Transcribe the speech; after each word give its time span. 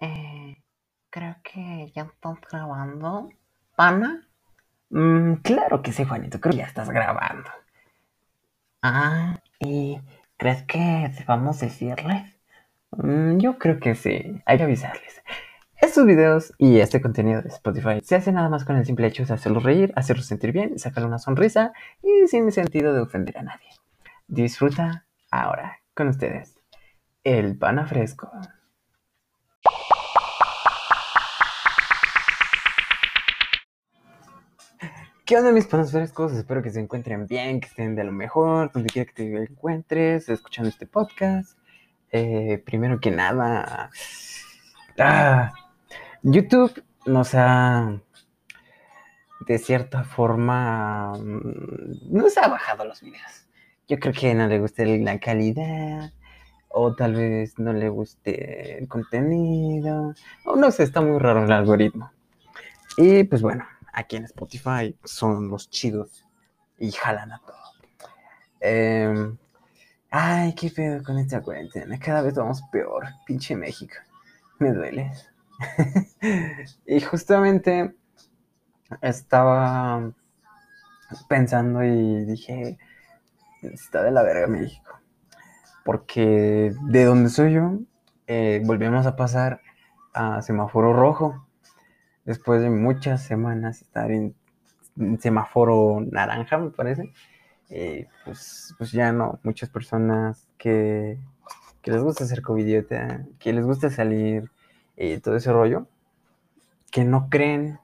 Eh, 0.00 0.56
creo 1.10 1.36
que 1.42 1.92
ya 1.94 2.02
estás 2.02 2.38
grabando. 2.50 3.30
¿Pana? 3.76 4.26
Mm, 4.90 5.34
claro 5.36 5.82
que 5.82 5.92
sí, 5.92 6.04
Juanito. 6.04 6.40
Creo 6.40 6.52
que 6.52 6.58
ya 6.58 6.66
estás 6.66 6.90
grabando. 6.90 7.50
Ah, 8.82 9.38
¿y 9.58 10.00
crees 10.36 10.62
que 10.64 11.12
debamos 11.18 11.60
decirles? 11.60 12.36
Mm, 12.92 13.38
yo 13.38 13.58
creo 13.58 13.78
que 13.78 13.94
sí. 13.94 14.42
Hay 14.46 14.56
que 14.58 14.64
avisarles. 14.64 15.22
Estos 15.80 16.04
videos 16.06 16.52
y 16.58 16.80
este 16.80 17.00
contenido 17.00 17.40
de 17.40 17.48
Spotify 17.48 18.00
se 18.02 18.16
hace 18.16 18.32
nada 18.32 18.50
más 18.50 18.64
con 18.64 18.76
el 18.76 18.84
simple 18.84 19.06
hecho 19.06 19.24
de 19.24 19.32
hacerlos 19.32 19.62
reír, 19.62 19.92
hacerlos 19.96 20.26
sentir 20.26 20.52
bien, 20.52 20.78
sacarle 20.78 21.08
una 21.08 21.18
sonrisa 21.18 21.72
y 22.02 22.26
sin 22.28 22.52
sentido 22.52 22.92
de 22.92 23.00
ofender 23.00 23.38
a 23.38 23.42
nadie. 23.42 23.68
Disfruta 24.28 25.06
ahora 25.30 25.78
con 25.94 26.08
ustedes 26.08 26.54
el 27.24 27.56
pana 27.56 27.86
fresco. 27.86 28.30
¿Qué 35.30 35.36
onda 35.36 35.52
mis 35.52 35.68
panos 35.68 35.92
frescos? 35.92 36.32
Espero 36.32 36.60
que 36.60 36.70
se 36.70 36.80
encuentren 36.80 37.28
bien, 37.28 37.60
que 37.60 37.68
estén 37.68 37.94
de 37.94 38.02
lo 38.02 38.10
mejor, 38.10 38.72
donde 38.72 38.88
quiera 38.88 39.06
que 39.06 39.14
te 39.14 39.44
encuentres, 39.44 40.28
escuchando 40.28 40.68
este 40.68 40.88
podcast. 40.88 41.56
Eh, 42.10 42.60
primero 42.66 42.98
que 42.98 43.12
nada, 43.12 43.92
ah, 44.98 45.52
YouTube 46.24 46.82
nos 47.06 47.30
ha, 47.34 48.00
de 49.46 49.58
cierta 49.58 50.02
forma, 50.02 51.12
mm, 51.12 52.10
nos 52.10 52.36
ha 52.36 52.48
bajado 52.48 52.84
los 52.84 53.00
videos. 53.00 53.46
Yo 53.86 54.00
creo 54.00 54.12
que 54.12 54.34
no 54.34 54.48
le 54.48 54.58
gusta 54.58 54.84
la 54.84 55.20
calidad, 55.20 56.12
o 56.70 56.96
tal 56.96 57.14
vez 57.14 57.56
no 57.56 57.72
le 57.72 57.88
guste 57.88 58.78
el 58.78 58.88
contenido, 58.88 60.12
o 60.44 60.56
no 60.56 60.72
sé, 60.72 60.82
está 60.82 61.00
muy 61.00 61.20
raro 61.20 61.44
el 61.44 61.52
algoritmo. 61.52 62.10
Y 62.96 63.22
pues 63.22 63.42
bueno, 63.42 63.64
aquí 63.92 64.16
en 64.16 64.24
Spotify 64.24 64.96
son 65.04 65.48
los 65.48 65.70
chidos 65.70 66.24
y 66.78 66.90
jalan 66.92 67.32
a 67.32 67.38
todo. 67.40 67.56
Em, 68.60 69.36
ay, 70.10 70.54
qué 70.54 70.70
pedo 70.70 71.02
con 71.02 71.18
esta 71.18 71.42
cuarentena. 71.42 71.98
Cada 71.98 72.22
vez 72.22 72.34
vamos 72.34 72.62
peor. 72.70 73.06
Pinche 73.26 73.56
México. 73.56 73.94
Me 74.58 74.72
duele. 74.72 75.10
y 76.86 77.00
justamente 77.00 77.94
estaba 79.02 80.12
pensando 81.28 81.82
y 81.84 82.24
dije, 82.24 82.78
está 83.62 84.02
de 84.02 84.10
la 84.10 84.22
verga 84.22 84.46
México. 84.46 85.00
Porque 85.84 86.72
de 86.82 87.04
donde 87.04 87.30
soy 87.30 87.54
yo, 87.54 87.78
eh, 88.26 88.62
volvemos 88.64 89.06
a 89.06 89.16
pasar 89.16 89.60
a 90.12 90.42
semáforo 90.42 90.92
rojo 90.92 91.46
después 92.30 92.62
de 92.62 92.70
muchas 92.70 93.24
semanas 93.24 93.82
estar 93.82 94.12
en, 94.12 94.36
semáforo 95.18 96.00
naranja, 96.12 96.58
me 96.58 96.70
parece, 96.70 97.12
eh, 97.70 98.06
pues, 98.24 98.72
pues 98.78 98.92
ya 98.92 99.10
no, 99.10 99.40
muchas 99.42 99.68
personas 99.68 100.46
que, 100.56 101.18
les 101.82 102.00
gusta 102.00 102.22
hacer 102.22 102.40
covidiota, 102.40 103.26
que 103.40 103.52
les 103.52 103.64
gusta 103.64 103.90
salir, 103.90 104.48
y 104.96 105.18
todo 105.18 105.34
ese 105.34 105.52
rollo, 105.52 105.88
que 106.92 107.02
no 107.04 107.28
creen 107.30 107.80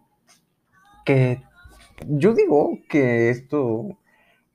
que 1.05 1.43
yo 2.07 2.33
digo 2.33 2.79
que 2.89 3.31
esto 3.31 3.99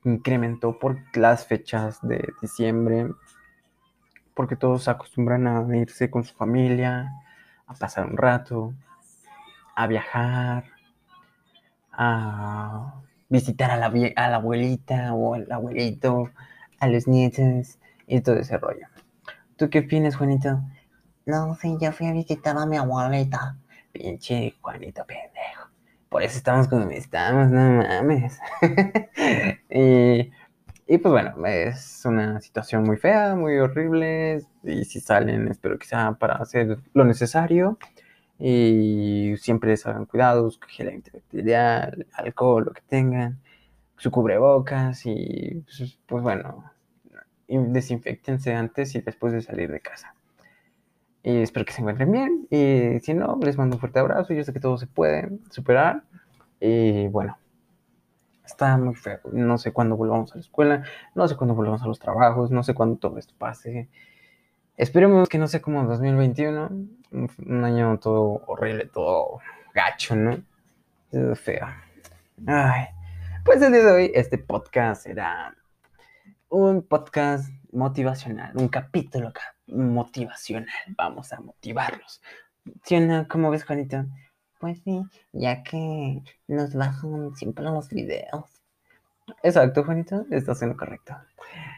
incrementó 0.06 0.80
por 0.80 1.00
las 1.18 1.46
fechas 1.46 2.00
de 2.02 2.30
diciembre, 2.42 3.10
porque 4.36 4.56
todos 4.56 4.88
acostumbran 4.88 5.48
a 5.48 5.78
irse 5.78 6.10
con 6.10 6.24
su 6.24 6.34
familia, 6.34 7.12
a 7.68 7.74
pasar 7.74 8.06
un 8.06 8.16
rato, 8.16 8.74
a 9.76 9.88
viajar, 9.88 10.66
a 11.92 13.02
visitar 13.30 13.72
a 13.72 13.78
la, 13.78 13.88
a 13.88 14.30
la 14.30 14.36
abuelita 14.36 15.14
o 15.14 15.36
al 15.36 15.52
abuelito, 15.52 16.30
a 16.80 16.88
los 16.88 17.08
nietos 17.08 17.80
y 18.08 18.22
todo 18.22 18.36
ese 18.36 18.58
rollo. 18.58 18.88
¿Tú 19.56 19.70
qué 19.70 19.80
opinas, 19.80 20.16
Juanito? 20.16 20.62
No, 21.26 21.56
sí, 21.56 21.78
yo 21.80 21.92
fui 21.92 22.08
a 22.08 22.14
visitar 22.14 22.58
a 22.58 22.66
mi 22.66 22.78
abuelita. 22.78 23.58
Pinche 23.92 24.56
Juanito 24.62 25.06
pendejo. 25.06 25.70
Por 26.10 26.24
eso 26.24 26.38
estamos 26.38 26.68
como 26.68 26.90
estamos, 26.90 27.50
no 27.52 27.84
mames. 27.84 28.40
y, 29.70 30.32
y 30.88 30.98
pues 30.98 31.12
bueno, 31.12 31.46
es 31.46 32.04
una 32.06 32.42
situación 32.42 32.84
muy 32.84 32.98
fea, 32.98 33.36
muy 33.36 33.58
horrible. 33.60 34.42
Y 34.64 34.84
si 34.84 35.00
salen, 35.00 35.48
espero 35.48 35.78
que 35.80 35.88
sea 35.88 36.14
para 36.14 36.36
hacer 36.36 36.80
lo 36.94 37.06
necesario 37.06 37.78
y 38.42 39.36
siempre 39.38 39.70
les 39.70 39.86
hagan 39.86 40.06
cuidados, 40.06 40.60
gel 40.68 40.90
antibacterial, 40.90 42.08
alcohol, 42.14 42.66
lo 42.66 42.74
que 42.74 42.82
tengan, 42.82 43.40
su 43.98 44.10
cubrebocas 44.10 45.06
y 45.06 45.64
pues, 45.64 46.00
pues 46.08 46.24
bueno, 46.24 46.72
desinfectense 47.48 48.54
antes 48.56 48.96
y 48.96 49.02
después 49.02 49.32
de 49.34 49.42
salir 49.44 49.72
de 49.72 49.80
casa. 49.80 50.16
Y 51.24 51.38
espero 51.38 51.66
que 51.66 51.74
se 51.74 51.82
encuentren 51.82 52.12
bien. 52.12 52.48
Y 52.50 53.00
si 53.02 53.14
no, 53.14 53.38
les 53.44 53.58
mando 53.58 53.76
un 53.76 53.80
fuerte 53.80 54.00
abrazo. 54.00 54.34
Yo 54.34 54.44
sé 54.44 54.54
que 54.54 54.60
todo 54.60 54.78
se 54.78 54.88
puede 54.88 55.30
superar. 55.52 56.04
Y 56.60 57.08
bueno, 57.10 57.38
está 58.44 58.76
muy 58.78 58.96
feo. 58.96 59.20
No 59.32 59.60
sé 59.60 59.72
cuándo 59.72 59.96
volvamos 59.96 60.32
a 60.32 60.36
la 60.36 60.42
escuela. 60.42 60.84
No 61.14 61.28
sé 61.28 61.36
cuándo 61.36 61.54
volvamos 61.54 61.84
a 61.84 61.88
los 61.88 62.00
trabajos. 62.00 62.50
No 62.50 62.64
sé 62.64 62.74
cuándo 62.74 62.98
todo 62.98 63.20
esto 63.20 63.36
pase. 63.38 63.88
Esperemos 64.82 65.30
que 65.30 65.38
no 65.38 65.48
sea 65.48 65.62
como 65.62 65.84
2021, 65.84 66.70
un 67.12 67.64
año 67.64 68.00
todo 68.00 68.42
horrible, 68.48 68.88
todo 68.88 69.38
gacho, 69.76 70.16
¿no? 70.16 70.44
Es 71.12 71.40
feo. 71.40 71.68
Ay. 72.48 72.88
Pues 73.46 73.62
el 73.62 73.74
día 73.74 73.86
de 73.86 73.92
hoy 73.92 74.12
este 74.16 74.40
podcast 74.40 75.04
será 75.04 75.56
un 76.50 76.82
podcast 76.82 77.48
motivacional, 77.72 78.58
un 78.58 78.70
capítulo 78.70 79.32
motivacional. 79.68 80.74
Vamos 80.98 81.32
a 81.32 81.40
motivarlos. 81.42 82.24
¿Sí 82.84 82.98
¿Cómo 83.30 83.52
ves, 83.52 83.66
Juanito? 83.66 84.06
Pues 84.60 84.80
sí, 84.84 85.00
ya 85.32 85.62
que 85.62 86.24
nos 86.48 86.74
bajan 86.74 87.36
siempre 87.36 87.66
los 87.66 87.88
videos. 87.90 88.64
Exacto, 89.44 89.84
Juanito, 89.84 90.26
estás 90.32 90.64
en 90.64 90.74
correcto. 90.74 91.16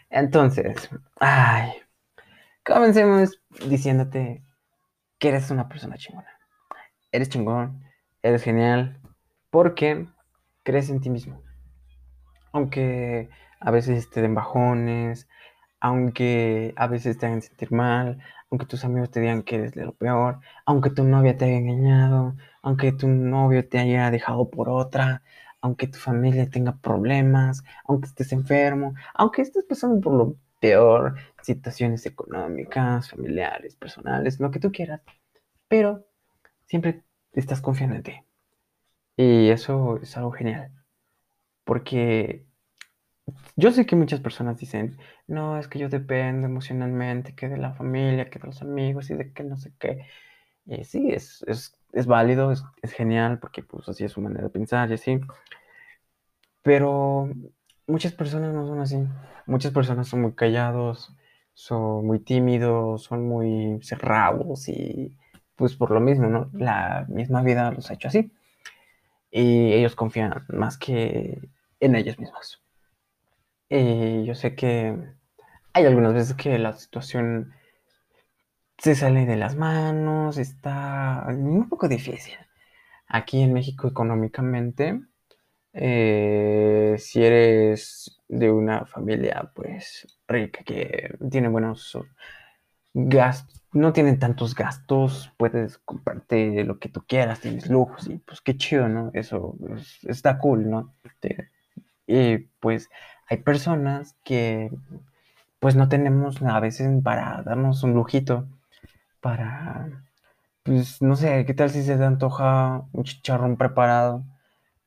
Entonces, 0.10 0.90
ay, 1.20 1.83
Comencemos 2.66 3.42
diciéndote 3.68 4.42
que 5.20 5.28
eres 5.28 5.52
una 5.52 5.68
persona 5.68 5.98
chingona. 5.98 6.30
Eres 7.12 7.28
chingón, 7.28 7.84
eres 8.22 8.42
genial, 8.42 9.02
porque 9.50 10.08
crees 10.64 10.90
en 10.90 11.02
ti 11.02 11.10
mismo. 11.10 11.42
Aunque 12.54 13.30
a 13.60 13.70
veces 13.70 14.10
te 14.10 14.22
den 14.22 14.34
bajones, 14.34 15.28
aunque 15.82 16.74
a 16.78 16.88
veces 16.88 17.18
te 17.18 17.26
hagan 17.26 17.42
sentir 17.42 17.74
mal, 17.74 18.20
aunque 18.50 18.66
tus 18.66 18.86
amigos 18.86 19.12
te 19.12 19.20
digan 19.20 19.44
que 19.44 19.56
eres 19.56 19.74
de 19.74 19.84
lo 19.84 19.92
peor, 19.92 20.40
aunque 20.66 20.90
tu 20.90 21.04
novia 21.04 21.36
te 21.36 21.44
haya 21.44 21.58
engañado, 21.58 22.38
aunque 22.62 22.94
tu 22.94 23.10
novio 23.10 23.68
te 23.68 23.80
haya 23.80 24.10
dejado 24.10 24.50
por 24.50 24.70
otra, 24.70 25.22
aunque 25.60 25.88
tu 25.88 26.00
familia 26.00 26.50
tenga 26.50 26.78
problemas, 26.78 27.62
aunque 27.86 28.08
estés 28.08 28.32
enfermo, 28.32 28.94
aunque 29.16 29.42
estés 29.42 29.66
pasando 29.66 30.00
por 30.00 30.14
lo 30.14 30.36
peor, 30.64 31.16
situaciones 31.42 32.06
económicas, 32.06 33.10
familiares, 33.10 33.76
personales, 33.76 34.40
lo 34.40 34.50
que 34.50 34.62
tú 34.62 34.72
quieras, 34.72 35.02
pero 35.68 36.08
siempre 36.68 37.04
estás 37.34 37.60
confiando 37.60 37.98
en 37.98 38.04
ti. 38.04 38.14
Y 39.18 39.50
eso 39.50 40.00
es 40.02 40.16
algo 40.16 40.32
genial, 40.32 40.72
porque 41.66 42.46
yo 43.58 43.72
sé 43.72 43.86
que 43.86 43.98
muchas 43.98 44.22
personas 44.22 44.58
dicen, 44.58 44.98
no, 45.28 45.60
es 45.60 45.68
que 45.68 45.80
yo 45.80 45.90
dependo 45.90 46.48
emocionalmente, 46.48 47.36
que 47.36 47.50
de 47.50 47.58
la 47.58 47.74
familia, 47.74 48.30
que 48.30 48.40
de 48.40 48.48
los 48.48 48.62
amigos 48.62 49.10
y 49.10 49.16
de 49.16 49.34
que 49.34 49.44
no 49.44 49.58
sé 49.58 49.74
qué. 49.78 50.08
Y 50.66 50.86
sí, 50.86 51.10
es, 51.12 51.44
es, 51.46 52.06
válido, 52.06 52.54
es, 52.54 52.64
es, 52.82 52.94
genial, 52.94 53.40
porque 53.40 53.64
pues 53.64 53.90
así 53.90 54.06
es 54.06 54.14
su 54.14 54.22
manera 54.22 54.46
de 54.46 54.50
pensar 54.50 54.90
y 54.92 54.94
así. 54.94 55.20
Pero 56.62 57.30
muchas 57.88 58.14
personas 58.14 58.54
no 58.54 58.68
son 58.68 58.80
así. 58.82 58.98
Muchas 59.46 59.72
personas 59.72 60.08
son 60.08 60.22
muy 60.22 60.34
callados, 60.34 61.16
son 61.54 62.06
muy 62.06 62.20
tímidos, 62.20 63.04
son 63.04 63.28
muy 63.28 63.80
cerrados 63.82 64.68
y 64.70 65.18
pues 65.56 65.76
por 65.76 65.92
lo 65.92 66.00
mismo, 66.00 66.28
¿no? 66.28 66.50
La 66.54 67.06
misma 67.10 67.44
vida 67.44 67.72
los 67.72 67.90
ha 67.92 67.94
hecho 67.94 68.08
así. 68.08 68.32
Y 69.32 69.74
ellos 69.74 69.96
confían 69.96 70.46
más 70.50 70.78
que 70.78 71.50
en 71.80 71.96
ellos 71.96 72.20
mismos. 72.20 72.64
Y 73.70 74.26
yo 74.26 74.36
sé 74.36 74.56
que 74.56 74.98
hay 75.74 75.86
algunas 75.86 76.14
veces 76.14 76.36
que 76.36 76.60
la 76.60 76.74
situación 76.74 77.54
se 78.78 78.96
sale 78.96 79.26
de 79.26 79.38
las 79.38 79.56
manos, 79.56 80.38
está 80.38 81.26
un 81.28 81.70
poco 81.70 81.88
difícil. 81.88 82.36
Aquí 83.08 83.42
en 83.42 83.54
México 83.54 83.88
económicamente 83.88 85.02
eh, 85.74 86.96
si 87.00 87.24
eres 87.24 88.22
de 88.28 88.52
una 88.52 88.86
familia 88.86 89.52
pues 89.56 90.08
rica 90.28 90.64
que 90.64 91.16
tiene 91.30 91.50
buenos 91.50 91.98
no 93.74 93.92
tienen 93.92 94.20
tantos 94.20 94.56
gastos, 94.56 95.32
puedes 95.38 95.80
comprarte 95.80 96.64
lo 96.64 96.80
que 96.80 96.90
tú 96.90 97.04
quieras, 97.08 97.42
tienes 97.42 97.70
lujos 97.70 98.08
y 98.08 98.18
pues 98.18 98.42
qué 98.42 98.56
chido, 98.56 98.88
¿no? 98.88 99.12
Eso 99.14 99.56
está 100.04 100.38
cool, 100.38 100.70
¿no? 100.70 100.94
y 102.06 102.38
pues 102.60 102.90
hay 103.30 103.38
personas 103.38 104.16
que 104.24 104.70
pues 105.60 105.76
no 105.76 105.90
tenemos 105.90 106.42
a 106.42 106.60
veces 106.60 106.90
para 107.04 107.42
darnos 107.44 107.84
un 107.84 107.94
lujito, 107.94 108.48
para, 109.22 110.04
pues 110.64 111.02
no 111.02 111.16
sé, 111.16 111.46
¿qué 111.46 111.54
tal 111.54 111.70
si 111.72 111.84
se 111.84 111.98
te 111.98 112.04
antoja 112.06 112.86
un 112.94 113.04
chicharrón 113.06 113.58
preparado? 113.58 114.24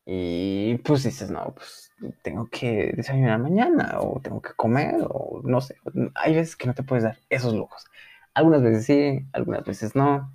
Y 0.07 0.79
pues 0.79 1.03
dices, 1.03 1.31
no, 1.31 1.53
pues 1.55 1.93
tengo 2.23 2.49
que 2.49 2.93
desayunar 2.97 3.41
mañana 3.41 3.99
o 4.01 4.21
tengo 4.21 4.41
que 4.41 4.55
comer 4.55 4.95
o 5.09 5.41
no 5.45 5.61
sé. 5.61 5.77
Hay 6.15 6.35
veces 6.35 6.55
que 6.57 6.69
no 6.69 6.75
te 6.75 6.85
puedes 6.85 7.03
dar 7.05 7.19
esos 7.29 7.55
lujos. 7.55 7.85
Algunas 8.33 8.63
veces 8.63 8.87
sí, 8.87 9.27
algunas 9.33 9.65
veces 9.65 9.97
no. 9.97 10.33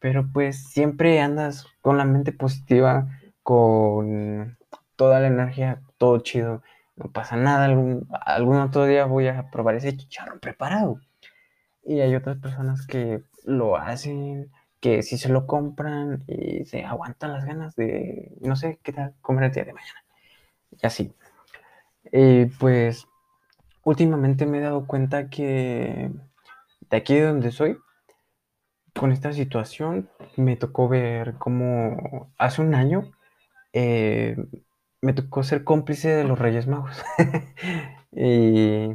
Pero 0.00 0.28
pues 0.32 0.64
siempre 0.64 1.20
andas 1.20 1.66
con 1.82 1.98
la 1.98 2.04
mente 2.04 2.32
positiva, 2.32 3.08
con 3.44 4.58
toda 4.96 5.20
la 5.20 5.28
energía, 5.28 5.80
todo 5.96 6.18
chido. 6.18 6.62
No 6.96 7.10
pasa 7.12 7.36
nada, 7.36 7.66
algún, 7.66 8.08
algún 8.10 8.56
otro 8.58 8.86
día 8.86 9.04
voy 9.06 9.28
a 9.28 9.50
probar 9.50 9.76
ese 9.76 9.96
chicharrón 9.96 10.40
preparado. 10.40 11.00
Y 11.84 12.00
hay 12.00 12.14
otras 12.16 12.38
personas 12.38 12.86
que 12.86 13.22
lo 13.44 13.76
hacen, 13.76 14.50
que 14.84 15.02
si 15.02 15.16
se 15.16 15.30
lo 15.30 15.46
compran 15.46 16.24
y 16.26 16.66
se 16.66 16.84
aguantan 16.84 17.32
las 17.32 17.46
ganas 17.46 17.74
de, 17.74 18.32
no 18.42 18.54
sé, 18.54 18.80
qué 18.82 18.92
tal 18.92 19.14
comer 19.22 19.44
el 19.44 19.52
día 19.52 19.64
de 19.64 19.72
mañana. 19.72 20.04
Y 20.70 20.86
así. 20.86 21.14
Pues 22.60 23.06
últimamente 23.82 24.44
me 24.44 24.58
he 24.58 24.60
dado 24.60 24.86
cuenta 24.86 25.30
que 25.30 26.12
de 26.90 26.96
aquí 26.98 27.14
de 27.14 27.22
donde 27.22 27.50
soy, 27.50 27.78
con 28.92 29.10
esta 29.10 29.32
situación, 29.32 30.10
me 30.36 30.56
tocó 30.56 30.86
ver 30.86 31.38
como 31.38 32.30
hace 32.36 32.60
un 32.60 32.74
año 32.74 33.10
eh, 33.72 34.36
me 35.00 35.14
tocó 35.14 35.44
ser 35.44 35.64
cómplice 35.64 36.10
de 36.10 36.24
los 36.24 36.38
Reyes 36.38 36.66
Magos. 36.66 37.02
y 38.12 38.90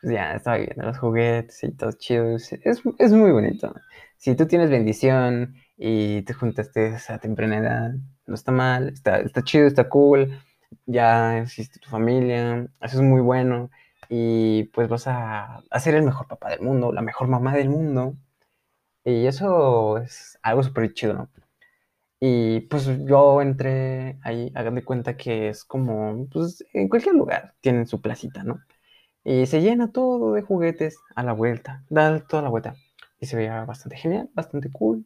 pues 0.00 0.12
ya 0.14 0.34
estaba 0.34 0.58
viendo 0.58 0.84
los 0.84 0.98
juguetes 0.98 1.62
y 1.64 1.72
todo 1.72 1.92
chido. 1.92 2.36
Es, 2.36 2.52
es, 2.54 3.12
muy 3.12 3.32
bonito. 3.32 3.74
Si 4.16 4.34
tú 4.34 4.46
tienes 4.46 4.70
bendición 4.70 5.54
y 5.76 6.22
te 6.22 6.34
juntaste 6.34 6.96
a 7.08 7.18
temprana 7.18 7.58
edad, 7.58 7.90
no 8.26 8.34
está 8.34 8.52
mal, 8.52 8.88
está, 8.90 9.18
está 9.20 9.42
chido, 9.42 9.66
está 9.66 9.88
cool. 9.88 10.38
Ya 10.86 11.38
existe 11.38 11.80
tu 11.80 11.88
familia, 11.90 12.68
eso 12.80 12.96
es 12.96 13.02
muy 13.02 13.20
bueno 13.20 13.70
y 14.10 14.64
pues 14.74 14.88
vas 14.88 15.06
a, 15.06 15.62
ser 15.80 15.94
el 15.94 16.02
mejor 16.02 16.26
papá 16.28 16.50
del 16.50 16.60
mundo, 16.62 16.92
la 16.92 17.02
mejor 17.02 17.28
mamá 17.28 17.54
del 17.54 17.70
mundo. 17.70 18.16
Y 19.04 19.26
eso 19.26 19.98
es 19.98 20.38
algo 20.42 20.62
súper 20.62 20.92
chido, 20.94 21.14
¿no? 21.14 21.30
Y 22.20 22.60
pues 22.62 22.86
yo 23.06 23.40
entré 23.42 24.18
ahí, 24.22 24.52
hagan 24.54 24.74
de 24.76 24.84
cuenta 24.84 25.16
que 25.16 25.48
es 25.50 25.64
como, 25.64 26.26
pues 26.30 26.64
en 26.74 26.88
cualquier 26.88 27.14
lugar 27.14 27.54
tienen 27.60 27.86
su 27.86 28.00
placita, 28.02 28.42
¿no? 28.44 28.60
Y 29.24 29.46
se 29.46 29.60
llena 29.60 29.92
todo 29.92 30.32
de 30.32 30.42
juguetes 30.42 30.98
a 31.14 31.22
la 31.22 31.32
vuelta, 31.32 31.84
da 31.90 32.20
toda 32.20 32.42
la 32.42 32.48
vuelta. 32.48 32.74
Y 33.20 33.26
se 33.26 33.36
veía 33.36 33.64
bastante 33.64 33.96
genial, 33.96 34.30
bastante 34.34 34.70
cool. 34.70 35.04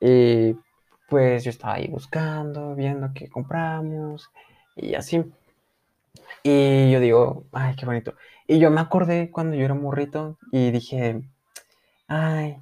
Y 0.00 0.56
pues 1.08 1.44
yo 1.44 1.50
estaba 1.50 1.74
ahí 1.74 1.88
buscando, 1.88 2.74
viendo 2.74 3.10
qué 3.14 3.28
compramos 3.28 4.30
y 4.76 4.94
así. 4.94 5.24
Y 6.42 6.90
yo 6.90 7.00
digo, 7.00 7.44
ay, 7.52 7.74
qué 7.76 7.86
bonito. 7.86 8.14
Y 8.46 8.58
yo 8.58 8.70
me 8.70 8.80
acordé 8.80 9.30
cuando 9.30 9.56
yo 9.56 9.64
era 9.64 9.74
morrito 9.74 10.38
y 10.52 10.70
dije, 10.70 11.22
ay, 12.08 12.58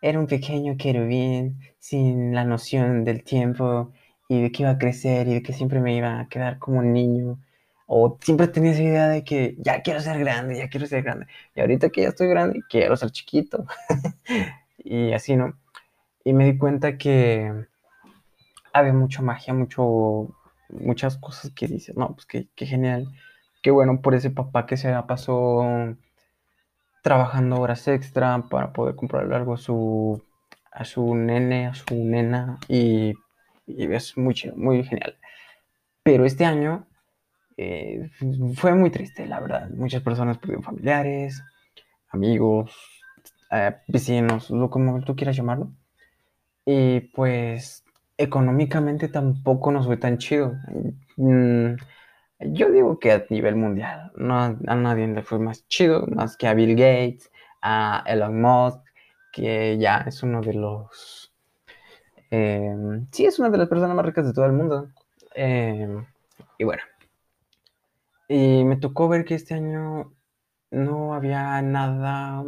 era 0.00 0.18
un 0.20 0.26
pequeño 0.26 0.76
querubín 0.76 1.60
sin 1.78 2.34
la 2.34 2.44
noción 2.44 3.04
del 3.04 3.24
tiempo 3.24 3.92
y 4.28 4.42
de 4.42 4.52
que 4.52 4.62
iba 4.62 4.72
a 4.72 4.78
crecer 4.78 5.28
y 5.28 5.34
de 5.34 5.42
que 5.42 5.52
siempre 5.52 5.80
me 5.80 5.96
iba 5.96 6.20
a 6.20 6.28
quedar 6.28 6.58
como 6.58 6.78
un 6.78 6.92
niño. 6.92 7.38
O 7.96 8.18
siempre 8.20 8.48
tenía 8.48 8.72
esa 8.72 8.82
idea 8.82 9.08
de 9.08 9.22
que 9.22 9.54
ya 9.58 9.80
quiero 9.80 10.00
ser 10.00 10.18
grande, 10.18 10.56
ya 10.58 10.68
quiero 10.68 10.84
ser 10.84 11.04
grande. 11.04 11.28
Y 11.54 11.60
ahorita 11.60 11.90
que 11.90 12.02
ya 12.02 12.08
estoy 12.08 12.26
grande, 12.26 12.60
quiero 12.68 12.96
ser 12.96 13.12
chiquito. 13.12 13.66
y 14.78 15.12
así, 15.12 15.36
¿no? 15.36 15.56
Y 16.24 16.32
me 16.32 16.44
di 16.44 16.58
cuenta 16.58 16.98
que 16.98 17.52
había 18.72 18.92
mucha 18.92 19.22
magia, 19.22 19.54
mucho, 19.54 20.34
muchas 20.70 21.18
cosas 21.18 21.52
que 21.54 21.68
dices, 21.68 21.96
no, 21.96 22.16
pues 22.16 22.26
qué, 22.26 22.66
genial, 22.66 23.06
qué 23.62 23.70
bueno 23.70 24.00
por 24.02 24.16
ese 24.16 24.30
papá 24.30 24.66
que 24.66 24.76
se 24.76 24.92
pasó 25.06 25.64
trabajando 27.00 27.60
horas 27.60 27.86
extra 27.86 28.42
para 28.50 28.72
poder 28.72 28.96
comprarle 28.96 29.36
algo 29.36 29.54
a 29.54 29.58
su, 29.58 30.20
a 30.72 30.84
su 30.84 31.14
nene, 31.14 31.68
a 31.68 31.74
su 31.74 31.94
nena, 31.94 32.58
y, 32.66 33.14
es 33.68 34.16
muy 34.16 34.34
chido, 34.34 34.56
muy 34.56 34.82
genial. 34.82 35.16
Pero 36.02 36.24
este 36.24 36.44
año 36.44 36.88
eh, 37.56 38.10
fue 38.56 38.74
muy 38.74 38.90
triste, 38.90 39.26
la 39.26 39.40
verdad. 39.40 39.68
Muchas 39.70 40.02
personas 40.02 40.38
perdieron 40.38 40.64
familiares, 40.64 41.42
amigos, 42.10 42.72
eh, 43.50 43.76
vecinos, 43.88 44.50
lo 44.50 44.70
como 44.70 45.00
tú 45.02 45.16
quieras 45.16 45.36
llamarlo. 45.36 45.70
Y 46.66 47.00
pues 47.00 47.84
económicamente 48.16 49.08
tampoco 49.08 49.72
nos 49.72 49.86
fue 49.86 49.96
tan 49.96 50.18
chido. 50.18 50.54
Mm, 51.16 51.74
yo 52.40 52.70
digo 52.70 52.98
que 52.98 53.12
a 53.12 53.24
nivel 53.30 53.56
mundial, 53.56 54.12
no 54.16 54.38
a, 54.38 54.50
nadie 54.76 55.06
le 55.06 55.22
fue 55.22 55.38
más 55.38 55.66
chido, 55.68 56.06
más 56.08 56.36
que 56.36 56.48
a 56.48 56.54
Bill 56.54 56.74
Gates, 56.76 57.30
a 57.62 58.02
Elon 58.06 58.40
Musk, 58.40 58.80
que 59.32 59.78
ya 59.78 59.98
es 60.06 60.22
uno 60.22 60.40
de 60.40 60.54
los... 60.54 61.32
Em, 62.30 63.06
sí, 63.12 63.26
es 63.26 63.38
una 63.38 63.50
de 63.50 63.58
las 63.58 63.68
personas 63.68 63.96
más 63.96 64.06
ricas 64.06 64.26
de 64.26 64.32
todo 64.32 64.46
el 64.46 64.52
mundo. 64.52 64.88
Em, 65.34 66.04
y 66.58 66.64
bueno. 66.64 66.82
Y 68.28 68.64
me 68.64 68.76
tocó 68.76 69.08
ver 69.08 69.24
que 69.24 69.34
este 69.34 69.54
año 69.54 70.12
no 70.70 71.14
había 71.14 71.60
nada 71.62 72.44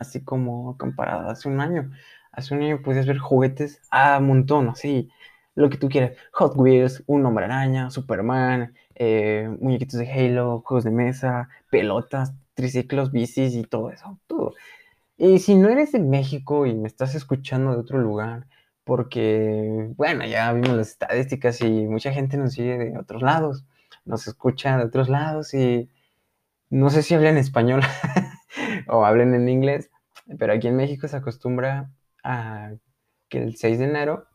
así 0.00 0.24
como 0.24 0.76
comparado 0.78 1.28
hace 1.30 1.48
un 1.48 1.60
año. 1.60 1.90
Hace 2.32 2.54
un 2.54 2.62
año 2.62 2.82
podías 2.82 3.06
ver 3.06 3.18
juguetes 3.18 3.80
a 3.90 4.20
montón, 4.20 4.68
así, 4.68 5.10
lo 5.54 5.70
que 5.70 5.78
tú 5.78 5.88
quieras. 5.88 6.12
Hot 6.32 6.54
Wheels, 6.56 7.02
un 7.06 7.26
hombre 7.26 7.46
araña, 7.46 7.90
Superman, 7.90 8.74
eh, 8.94 9.48
muñequitos 9.60 9.98
de 10.00 10.10
Halo, 10.10 10.62
juegos 10.64 10.84
de 10.84 10.90
mesa, 10.90 11.48
pelotas, 11.70 12.34
triciclos, 12.54 13.12
bicis 13.12 13.54
y 13.54 13.64
todo 13.64 13.90
eso, 13.90 14.18
todo. 14.26 14.54
Y 15.16 15.40
si 15.40 15.54
no 15.56 15.68
eres 15.68 15.92
de 15.92 16.00
México 16.00 16.66
y 16.66 16.74
me 16.74 16.88
estás 16.88 17.14
escuchando 17.14 17.72
de 17.72 17.78
otro 17.78 17.98
lugar, 17.98 18.46
porque, 18.84 19.90
bueno, 19.96 20.26
ya 20.26 20.52
vimos 20.52 20.76
las 20.76 20.88
estadísticas 20.90 21.60
y 21.60 21.68
mucha 21.86 22.12
gente 22.12 22.36
nos 22.36 22.54
sigue 22.54 22.78
de 22.78 22.98
otros 22.98 23.22
lados, 23.22 23.64
nos 24.08 24.26
escucha 24.26 24.76
de 24.78 24.84
otros 24.84 25.08
lados 25.08 25.54
y 25.54 25.88
no 26.70 26.90
sé 26.90 27.02
si 27.02 27.14
hablan 27.14 27.36
español 27.36 27.82
o 28.88 29.04
hablan 29.04 29.34
en 29.34 29.48
inglés, 29.48 29.90
pero 30.38 30.52
aquí 30.52 30.68
en 30.68 30.76
México 30.76 31.08
se 31.08 31.16
acostumbra 31.16 31.90
que 33.28 33.38
el 33.38 33.56
6 33.56 33.78
de 33.78 33.84
enero, 33.84 34.26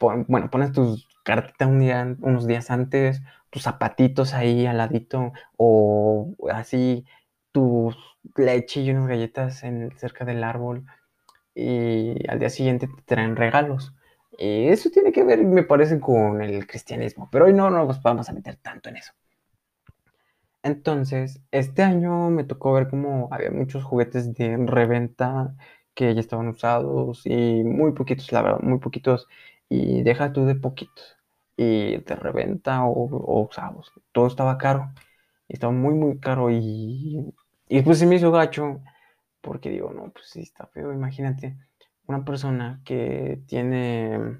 bueno, 0.00 0.50
pones 0.50 0.72
tus 0.72 1.08
cartitas 1.24 1.68
un 1.68 1.80
día, 1.80 2.16
unos 2.20 2.46
días 2.46 2.70
antes, 2.70 3.20
tus 3.50 3.62
zapatitos 3.62 4.34
ahí 4.34 4.66
al 4.66 4.78
ladito, 4.78 5.32
o 5.56 6.34
así 6.52 7.04
tu 7.52 7.94
leche 8.36 8.80
y 8.80 8.90
unas 8.90 9.08
galletas 9.08 9.62
en, 9.64 9.92
cerca 9.98 10.24
del 10.24 10.42
árbol, 10.44 10.86
y 11.54 12.28
al 12.28 12.38
día 12.38 12.50
siguiente 12.50 12.88
te 12.88 13.02
traen 13.02 13.36
regalos. 13.36 13.94
Y 14.38 14.68
eso 14.68 14.90
tiene 14.90 15.12
que 15.12 15.24
ver, 15.24 15.42
me 15.44 15.62
parece, 15.62 16.00
con 16.00 16.42
el 16.42 16.66
cristianismo, 16.66 17.28
pero 17.30 17.46
hoy 17.46 17.54
no 17.54 17.70
nos 17.70 18.02
vamos 18.02 18.28
a 18.28 18.32
meter 18.32 18.56
tanto 18.56 18.88
en 18.88 18.96
eso. 18.96 19.12
Entonces, 20.62 21.40
este 21.52 21.82
año 21.82 22.28
me 22.30 22.44
tocó 22.44 22.72
ver 22.72 22.88
cómo 22.88 23.28
había 23.30 23.50
muchos 23.50 23.84
juguetes 23.84 24.34
de 24.34 24.56
reventa 24.58 25.54
que 25.94 26.14
ya 26.14 26.20
estaban 26.20 26.48
usados 26.48 27.22
y 27.24 27.62
muy 27.64 27.92
poquitos, 27.92 28.32
la 28.32 28.42
verdad, 28.42 28.60
muy 28.60 28.78
poquitos. 28.80 29.28
Y 29.68 30.02
deja 30.02 30.32
tú 30.32 30.44
de 30.44 30.56
poquitos. 30.56 31.16
Y 31.56 31.98
de 31.98 32.16
reventa 32.16 32.84
o, 32.84 33.42
usados. 33.48 33.92
Todo 34.12 34.26
estaba 34.26 34.58
caro. 34.58 34.92
Estaba 35.48 35.72
muy, 35.72 35.94
muy 35.94 36.18
caro. 36.20 36.50
Y, 36.50 37.32
y 37.68 37.76
después 37.76 37.98
se 37.98 38.06
me 38.06 38.16
hizo 38.16 38.32
gacho. 38.32 38.80
Porque 39.40 39.70
digo, 39.70 39.92
no, 39.92 40.10
pues 40.12 40.26
sí, 40.30 40.40
está 40.42 40.66
feo. 40.66 40.92
Imagínate 40.92 41.56
una 42.06 42.24
persona 42.24 42.80
que 42.84 43.40
tiene 43.46 44.38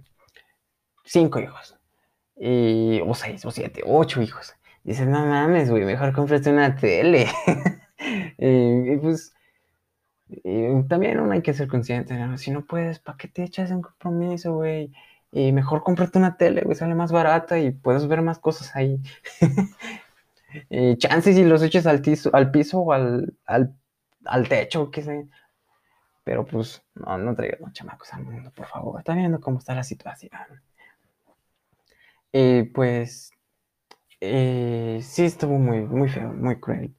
cinco 1.05 1.41
hijos. 1.41 1.77
Y, 2.37 3.01
o 3.05 3.15
seis, 3.15 3.45
o 3.47 3.51
siete, 3.51 3.83
ocho 3.87 4.23
hijos. 4.23 4.55
Dices, 4.85 5.07
no 5.07 5.25
mames, 5.27 5.71
güey, 5.71 5.85
mejor 5.85 6.13
cómprate 6.13 6.51
una 6.51 6.77
tele. 6.77 7.27
y, 8.39 8.97
pues 8.99 9.33
también 10.89 11.21
uno 11.21 11.33
hay 11.33 11.43
que 11.43 11.55
ser 11.55 11.69
consciente, 11.69 12.17
Si 12.39 12.51
no 12.51 12.65
puedes, 12.65 12.99
¿para 12.99 13.17
qué 13.17 13.29
te 13.29 13.45
echas 13.45 13.71
en 13.71 13.83
compromiso, 13.83 14.55
güey? 14.55 14.93
Y 15.33 15.53
mejor 15.53 15.83
cómprate 15.83 16.19
una 16.19 16.37
tele, 16.37 16.63
güey, 16.63 16.77
sale 16.77 16.95
más 16.95 17.13
barata 17.13 17.59
y 17.59 17.71
puedes 17.71 18.07
ver 18.09 18.23
más 18.23 18.39
cosas 18.39 18.75
ahí. 18.75 19.01
chances 20.99 21.37
si 21.37 21.45
los 21.45 21.63
eches 21.63 21.87
al, 21.87 22.03
al 22.33 22.51
piso 22.51 22.81
o 22.81 22.93
al, 22.93 23.35
al, 23.45 23.75
al 24.25 24.49
techo, 24.49 24.91
qué 24.91 25.03
sé. 25.03 25.29
Pero 26.27 26.45
pues, 26.45 26.83
no, 26.97 27.17
no 27.19 27.37
traigas 27.37 27.61
más 27.61 27.73
chamacos 27.73 28.13
al 28.13 28.25
mundo, 28.25 28.51
por 28.51 28.67
favor. 28.67 28.99
Está 28.99 29.15
viendo 29.15 29.41
cómo 29.41 29.61
está 29.61 29.77
la 29.77 29.85
situación. 29.85 30.33
Y 32.33 32.65
pues, 32.65 33.31
eh, 34.21 34.99
sí 35.05 35.25
estuvo 35.25 35.57
muy, 35.57 35.83
muy 35.83 36.09
feo, 36.09 36.33
muy 36.33 36.59
cruel. 36.59 36.93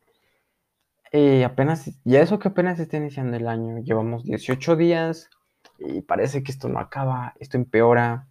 Y 1.12 1.43
apenas, 1.43 1.91
ya 2.05 2.22
eso 2.22 2.39
que 2.39 2.48
apenas 2.48 2.79
está 2.79 2.96
iniciando 2.96 3.36
el 3.36 3.50
año, 3.50 3.79
llevamos 3.79 4.24
18 4.24 4.77
días 4.77 5.29
y 5.77 6.01
parece 6.03 6.41
que 6.41 6.53
esto 6.53 6.69
no 6.69 6.79
acaba, 6.79 7.34
esto 7.41 7.57
empeora, 7.57 8.27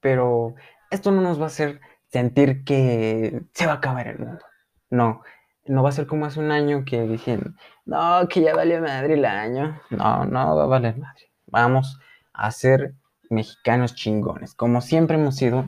pero 0.00 0.54
esto 0.92 1.10
no 1.10 1.22
nos 1.22 1.40
va 1.40 1.44
a 1.44 1.48
hacer 1.48 1.80
sentir 2.06 2.62
que 2.62 3.42
se 3.52 3.66
va 3.66 3.72
a 3.72 3.76
acabar 3.76 4.06
el 4.06 4.20
mundo. 4.20 4.44
No, 4.90 5.22
no 5.68 5.82
va 5.82 5.88
a 5.88 5.92
ser 5.92 6.06
como 6.06 6.26
hace 6.26 6.40
un 6.40 6.50
año 6.50 6.84
que 6.84 7.02
dijeron, 7.02 7.56
no, 7.84 8.26
que 8.28 8.42
ya 8.42 8.54
valió 8.54 8.80
madre 8.80 9.14
el 9.14 9.24
año. 9.24 9.80
No, 9.90 10.24
no 10.24 10.56
va 10.56 10.64
a 10.64 10.66
valer 10.66 10.96
madre. 10.98 11.30
Vamos 11.46 11.98
a 12.32 12.50
ser 12.50 12.94
mexicanos 13.30 13.94
chingones, 13.94 14.54
como 14.54 14.80
siempre 14.80 15.16
hemos 15.16 15.36
sido 15.36 15.66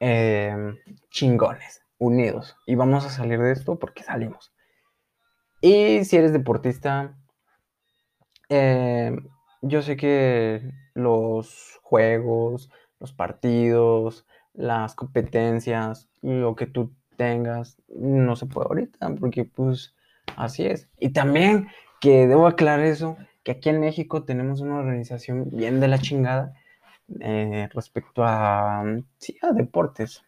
em, 0.00 0.76
chingones, 1.10 1.82
unidos. 1.98 2.56
Y 2.66 2.74
vamos 2.74 3.04
a 3.04 3.10
salir 3.10 3.38
de 3.40 3.52
esto 3.52 3.78
porque 3.78 4.02
salimos. 4.02 4.52
Y 5.60 6.04
si 6.04 6.16
eres 6.16 6.32
deportista, 6.32 7.16
em, 8.48 9.28
yo 9.62 9.82
sé 9.82 9.96
que 9.96 10.70
los 10.94 11.78
juegos, 11.82 12.70
los 13.00 13.12
partidos, 13.12 14.26
las 14.52 14.94
competencias, 14.94 16.08
lo 16.22 16.56
que 16.56 16.66
tú 16.66 16.94
tengas, 17.18 17.76
no 17.88 18.36
se 18.36 18.46
puede 18.46 18.68
ahorita, 18.68 19.14
porque 19.20 19.44
pues 19.44 19.94
así 20.36 20.64
es. 20.64 20.88
Y 20.98 21.10
también 21.10 21.68
que 22.00 22.26
debo 22.26 22.46
aclarar 22.46 22.86
eso, 22.86 23.18
que 23.42 23.52
aquí 23.52 23.68
en 23.68 23.80
México 23.80 24.22
tenemos 24.22 24.60
una 24.60 24.78
organización 24.78 25.50
bien 25.50 25.80
de 25.80 25.88
la 25.88 25.98
chingada 25.98 26.54
eh, 27.20 27.68
respecto 27.74 28.22
a, 28.24 28.84
sí, 29.18 29.36
a 29.42 29.52
deportes. 29.52 30.22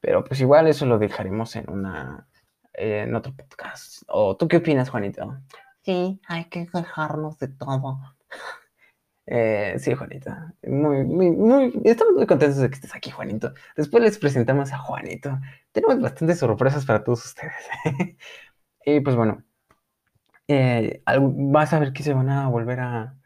Pero 0.00 0.24
pues 0.24 0.40
igual 0.40 0.66
eso 0.66 0.86
lo 0.86 0.98
dejaremos 0.98 1.54
en 1.56 1.68
una, 1.68 2.26
en 2.72 3.14
otro 3.14 3.34
podcast. 3.34 4.02
¿O 4.08 4.36
tú 4.36 4.48
qué 4.48 4.56
opinas, 4.56 4.88
Juanito? 4.88 5.36
Sí, 5.82 6.18
hay 6.26 6.46
que 6.46 6.66
dejarnos 6.72 7.38
de 7.38 7.48
todo. 7.48 8.00
Eh, 9.32 9.76
sí, 9.78 9.94
Juanita. 9.94 10.52
Muy, 10.64 11.04
muy, 11.04 11.30
muy, 11.30 11.72
estamos 11.84 12.14
muy 12.14 12.26
contentos 12.26 12.58
de 12.58 12.68
que 12.68 12.74
estés 12.74 12.96
aquí, 12.96 13.10
Juanito. 13.12 13.54
Después 13.76 14.02
les 14.02 14.18
presentamos 14.18 14.72
a 14.72 14.78
Juanito. 14.78 15.38
Tenemos 15.70 16.00
bastantes 16.00 16.40
sorpresas 16.40 16.84
para 16.84 17.04
todos 17.04 17.24
ustedes. 17.24 17.54
y 18.84 19.00
pues 19.00 19.14
bueno, 19.14 19.44
eh, 20.48 21.02
vas 21.06 21.72
a 21.72 21.78
ver 21.78 21.92
que 21.92 22.02
se 22.02 22.12
van 22.12 22.28
a 22.28 22.48
volver 22.48 22.80
a, 22.80 23.16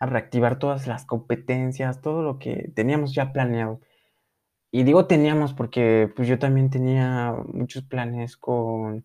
a 0.00 0.06
reactivar 0.06 0.58
todas 0.58 0.86
las 0.86 1.04
competencias, 1.04 2.00
todo 2.00 2.22
lo 2.22 2.38
que 2.38 2.72
teníamos 2.74 3.14
ya 3.14 3.32
planeado. 3.32 3.80
Y 4.70 4.84
digo 4.84 5.06
teníamos 5.06 5.52
porque 5.54 6.10
pues 6.16 6.26
yo 6.28 6.38
también 6.38 6.70
tenía 6.70 7.34
muchos 7.52 7.84
planes 7.84 8.38
con, 8.38 9.04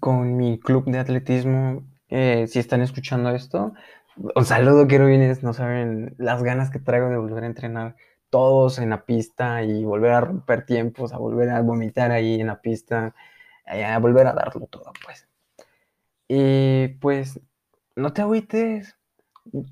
con 0.00 0.36
mi 0.36 0.60
club 0.60 0.84
de 0.86 0.98
atletismo. 0.98 1.82
Eh, 2.10 2.46
si 2.48 2.58
están 2.58 2.82
escuchando 2.82 3.30
esto, 3.30 3.72
un 4.34 4.44
saludo, 4.44 4.86
querubines. 4.86 5.42
No 5.42 5.52
saben 5.52 6.14
las 6.18 6.42
ganas 6.42 6.70
que 6.70 6.78
traigo 6.78 7.08
de 7.08 7.16
volver 7.16 7.44
a 7.44 7.46
entrenar 7.46 7.96
todos 8.30 8.78
en 8.78 8.90
la 8.90 9.04
pista 9.04 9.62
y 9.62 9.84
volver 9.84 10.12
a 10.12 10.20
romper 10.20 10.64
tiempos, 10.64 11.12
a 11.12 11.18
volver 11.18 11.50
a 11.50 11.60
vomitar 11.62 12.12
ahí 12.12 12.40
en 12.40 12.46
la 12.48 12.60
pista, 12.60 13.14
a 13.66 13.98
volver 13.98 14.26
a 14.26 14.32
darlo 14.32 14.66
todo, 14.66 14.92
pues. 15.04 15.28
Y 16.28 16.88
pues, 17.00 17.40
no 17.96 18.12
te 18.12 18.22
agüites, 18.22 18.96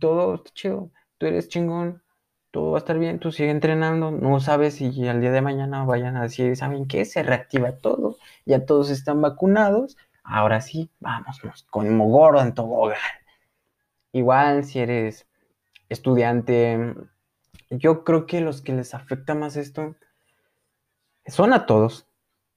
todo 0.00 0.36
está 0.36 0.50
chido, 0.54 0.90
tú 1.18 1.26
eres 1.26 1.48
chingón, 1.48 2.02
todo 2.50 2.72
va 2.72 2.78
a 2.78 2.80
estar 2.80 2.98
bien, 2.98 3.20
tú 3.20 3.30
sigue 3.32 3.50
entrenando, 3.50 4.10
no 4.10 4.40
sabes 4.40 4.74
si 4.76 5.06
al 5.08 5.20
día 5.20 5.30
de 5.30 5.42
mañana 5.42 5.84
vayan 5.84 6.16
a 6.16 6.22
decir, 6.22 6.56
¿saben 6.56 6.88
qué? 6.88 7.04
Se 7.04 7.22
reactiva 7.22 7.78
todo, 7.78 8.16
ya 8.44 8.66
todos 8.66 8.90
están 8.90 9.20
vacunados, 9.22 9.96
ahora 10.24 10.60
sí, 10.60 10.90
vámonos, 11.00 11.64
con 11.70 11.96
gordo 11.98 12.42
en 12.42 12.54
tobogán. 12.54 12.98
Igual 14.18 14.64
si 14.64 14.80
eres 14.80 15.28
estudiante, 15.88 16.92
yo 17.70 18.02
creo 18.02 18.26
que 18.26 18.40
los 18.40 18.62
que 18.62 18.72
les 18.72 18.92
afecta 18.92 19.36
más 19.36 19.56
esto 19.56 19.94
son 21.24 21.52
a 21.52 21.66
todos, 21.66 22.08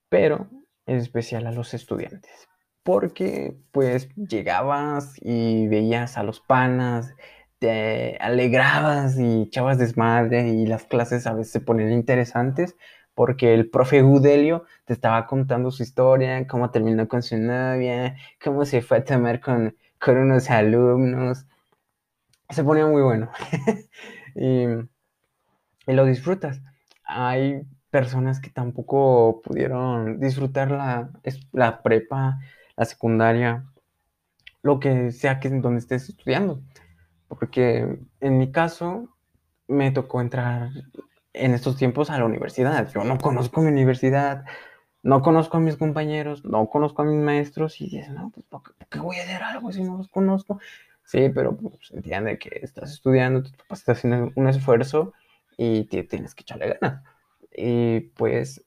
pero 0.09 0.47
en 0.87 0.97
especial 0.97 1.45
a 1.45 1.51
los 1.51 1.75
estudiantes. 1.75 2.47
Porque 2.81 3.55
pues 3.71 4.09
llegabas 4.15 5.13
y 5.21 5.67
veías 5.67 6.17
a 6.17 6.23
los 6.23 6.39
panas, 6.39 7.13
te 7.59 8.17
alegrabas 8.19 9.19
y 9.19 9.43
echabas 9.43 9.77
desmadre 9.77 10.49
y 10.49 10.65
las 10.65 10.85
clases 10.85 11.27
a 11.27 11.33
veces 11.35 11.51
se 11.51 11.59
ponen 11.59 11.91
interesantes 11.91 12.75
porque 13.13 13.53
el 13.53 13.69
profe 13.69 14.01
Gudelio 14.01 14.65
te 14.85 14.93
estaba 14.93 15.27
contando 15.27 15.69
su 15.69 15.83
historia, 15.83 16.47
cómo 16.47 16.71
terminó 16.71 17.07
con 17.07 17.21
su 17.21 17.37
novia, 17.37 18.15
cómo 18.43 18.65
se 18.65 18.81
fue 18.81 18.97
a 18.97 19.03
tomar 19.03 19.39
con 19.39 19.75
con 20.01 20.17
unos 20.17 20.49
alumnos. 20.49 21.45
Se 22.49 22.63
ponía 22.63 22.85
muy 22.87 23.01
bueno. 23.01 23.29
y, 24.35 24.65
lo 25.87 26.05
disfrutas. 26.05 26.61
Hay 27.03 27.61
personas 27.89 28.39
que 28.39 28.49
tampoco 28.49 29.41
pudieron 29.43 30.19
disfrutar 30.19 30.71
la, 30.71 31.09
la 31.51 31.81
prepa, 31.81 32.39
la 32.75 32.85
secundaria, 32.85 33.65
lo 34.63 34.79
que 34.79 35.11
sea 35.11 35.39
que 35.39 35.49
donde 35.49 35.79
estés 35.79 36.09
estudiando. 36.09 36.61
Porque 37.27 37.99
en 38.19 38.37
mi 38.37 38.51
caso 38.51 39.09
me 39.67 39.91
tocó 39.91 40.21
entrar 40.21 40.69
en 41.33 41.53
estos 41.53 41.77
tiempos 41.77 42.09
a 42.09 42.17
la 42.17 42.25
universidad. 42.25 42.89
Yo 42.91 43.03
no 43.03 43.17
conozco 43.17 43.61
mi 43.61 43.69
universidad, 43.69 44.45
no 45.03 45.21
conozco 45.21 45.57
a 45.57 45.59
mis 45.59 45.77
compañeros, 45.77 46.45
no 46.45 46.67
conozco 46.67 47.01
a 47.01 47.05
mis 47.05 47.21
maestros 47.21 47.81
y 47.81 47.85
dices, 47.85 48.09
no, 48.09 48.31
pues 48.33 48.45
¿por 48.47 48.61
qué, 48.89 48.99
voy 48.99 49.17
a 49.17 49.23
hacer 49.23 49.41
algo 49.43 49.71
si 49.71 49.83
no 49.83 49.97
los 49.97 50.07
conozco? 50.09 50.59
Sí, 51.03 51.29
pero 51.33 51.57
pues 51.57 51.91
entiende 51.91 52.37
que 52.37 52.59
estás 52.61 52.91
estudiando, 52.91 53.43
tu 53.43 53.51
papá 53.51 53.75
está 53.75 53.93
haciendo 53.93 54.31
un 54.35 54.47
esfuerzo 54.47 55.13
y 55.57 55.85
tienes 55.85 56.35
que 56.35 56.43
echarle 56.43 56.77
ganas. 56.79 57.03
Y 57.55 58.01
pues 58.15 58.63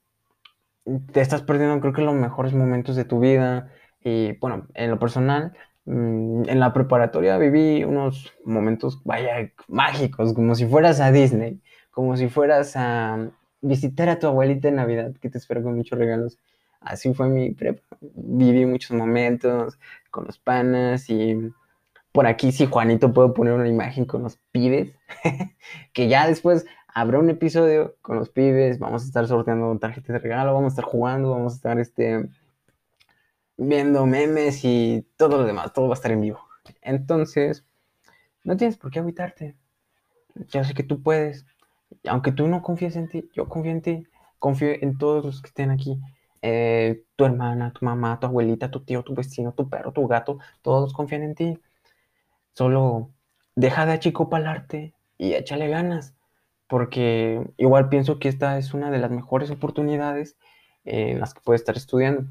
te 1.11 1.21
estás 1.21 1.41
perdiendo 1.41 1.79
creo 1.79 1.93
que 1.93 2.01
los 2.01 2.15
mejores 2.15 2.53
momentos 2.53 2.95
de 2.95 3.05
tu 3.05 3.19
vida. 3.19 3.71
Y 4.03 4.33
bueno, 4.37 4.67
en 4.75 4.91
lo 4.91 4.99
personal, 4.99 5.53
mm, 5.85 6.49
en 6.49 6.59
la 6.59 6.73
preparatoria 6.73 7.37
viví 7.37 7.83
unos 7.83 8.33
momentos, 8.43 9.01
vaya, 9.03 9.51
mágicos, 9.67 10.33
como 10.33 10.53
si 10.55 10.67
fueras 10.67 10.99
a 10.99 11.11
Disney, 11.11 11.61
como 11.91 12.17
si 12.17 12.27
fueras 12.29 12.75
a 12.75 13.31
visitar 13.65 14.09
a 14.09 14.19
tu 14.19 14.27
abuelita 14.27 14.67
en 14.67 14.75
Navidad, 14.75 15.13
que 15.19 15.29
te 15.29 15.37
espero 15.37 15.63
con 15.63 15.75
muchos 15.75 15.97
regalos. 15.97 16.37
Así 16.79 17.13
fue 17.13 17.27
mi 17.29 17.51
prepa. 17.51 17.81
Viví 17.99 18.65
muchos 18.65 18.91
momentos 18.91 19.79
con 20.11 20.25
los 20.25 20.37
panas 20.37 21.09
y 21.09 21.51
por 22.11 22.27
aquí 22.27 22.51
si 22.51 22.65
Juanito 22.65 23.11
puedo 23.13 23.33
poner 23.33 23.53
una 23.53 23.67
imagen 23.67 24.05
con 24.05 24.23
los 24.23 24.37
pibes, 24.51 24.93
que 25.93 26.07
ya 26.07 26.27
después 26.27 26.65
habrá 26.87 27.19
un 27.19 27.29
episodio 27.29 27.95
con 28.01 28.17
los 28.17 28.29
pibes, 28.29 28.79
vamos 28.79 29.03
a 29.03 29.05
estar 29.05 29.27
sorteando 29.27 29.77
tarjetas 29.79 30.13
de 30.13 30.19
regalo, 30.19 30.53
vamos 30.53 30.71
a 30.71 30.75
estar 30.75 30.85
jugando, 30.85 31.31
vamos 31.31 31.53
a 31.53 31.55
estar 31.57 31.79
este, 31.79 32.29
viendo 33.57 34.05
memes 34.05 34.63
y 34.63 35.05
todo 35.17 35.37
lo 35.39 35.43
demás, 35.43 35.73
todo 35.73 35.87
va 35.87 35.95
a 35.95 35.97
estar 35.99 36.11
en 36.11 36.21
vivo. 36.21 36.39
Entonces, 36.81 37.65
no 38.43 38.55
tienes 38.55 38.77
por 38.77 38.91
qué 38.91 38.99
habitarte. 38.99 39.55
Ya 40.49 40.63
sé 40.63 40.73
que 40.73 40.83
tú 40.83 41.01
puedes, 41.01 41.45
aunque 42.07 42.31
tú 42.31 42.47
no 42.47 42.61
confíes 42.61 42.95
en 42.95 43.07
ti, 43.09 43.29
yo 43.33 43.47
confío 43.49 43.71
en 43.71 43.81
ti, 43.81 44.03
confío 44.39 44.69
en 44.71 44.97
todos 44.97 45.25
los 45.25 45.41
que 45.41 45.47
estén 45.47 45.71
aquí. 45.71 45.99
Eh, 46.41 47.03
tu 47.15 47.25
hermana, 47.25 47.73
tu 47.73 47.85
mamá, 47.85 48.19
tu 48.19 48.27
abuelita, 48.27 48.69
tu 48.71 48.81
tío, 48.81 49.03
tu 49.03 49.15
vecino, 49.15 49.53
tu 49.53 49.69
perro, 49.69 49.91
tu 49.93 50.07
gato, 50.07 50.39
todos 50.61 50.93
confían 50.93 51.23
en 51.23 51.35
ti. 51.35 51.59
Solo 52.53 53.11
deja 53.55 53.85
de 53.85 53.93
achicopalarte 53.93 54.93
y 55.17 55.33
échale 55.33 55.67
ganas, 55.67 56.15
porque 56.67 57.41
igual 57.57 57.89
pienso 57.89 58.19
que 58.19 58.29
esta 58.29 58.57
es 58.57 58.73
una 58.73 58.91
de 58.91 58.99
las 58.99 59.11
mejores 59.11 59.51
oportunidades 59.51 60.37
en 60.85 61.19
las 61.19 61.33
que 61.33 61.41
puedes 61.41 61.61
estar 61.61 61.77
estudiando. 61.77 62.25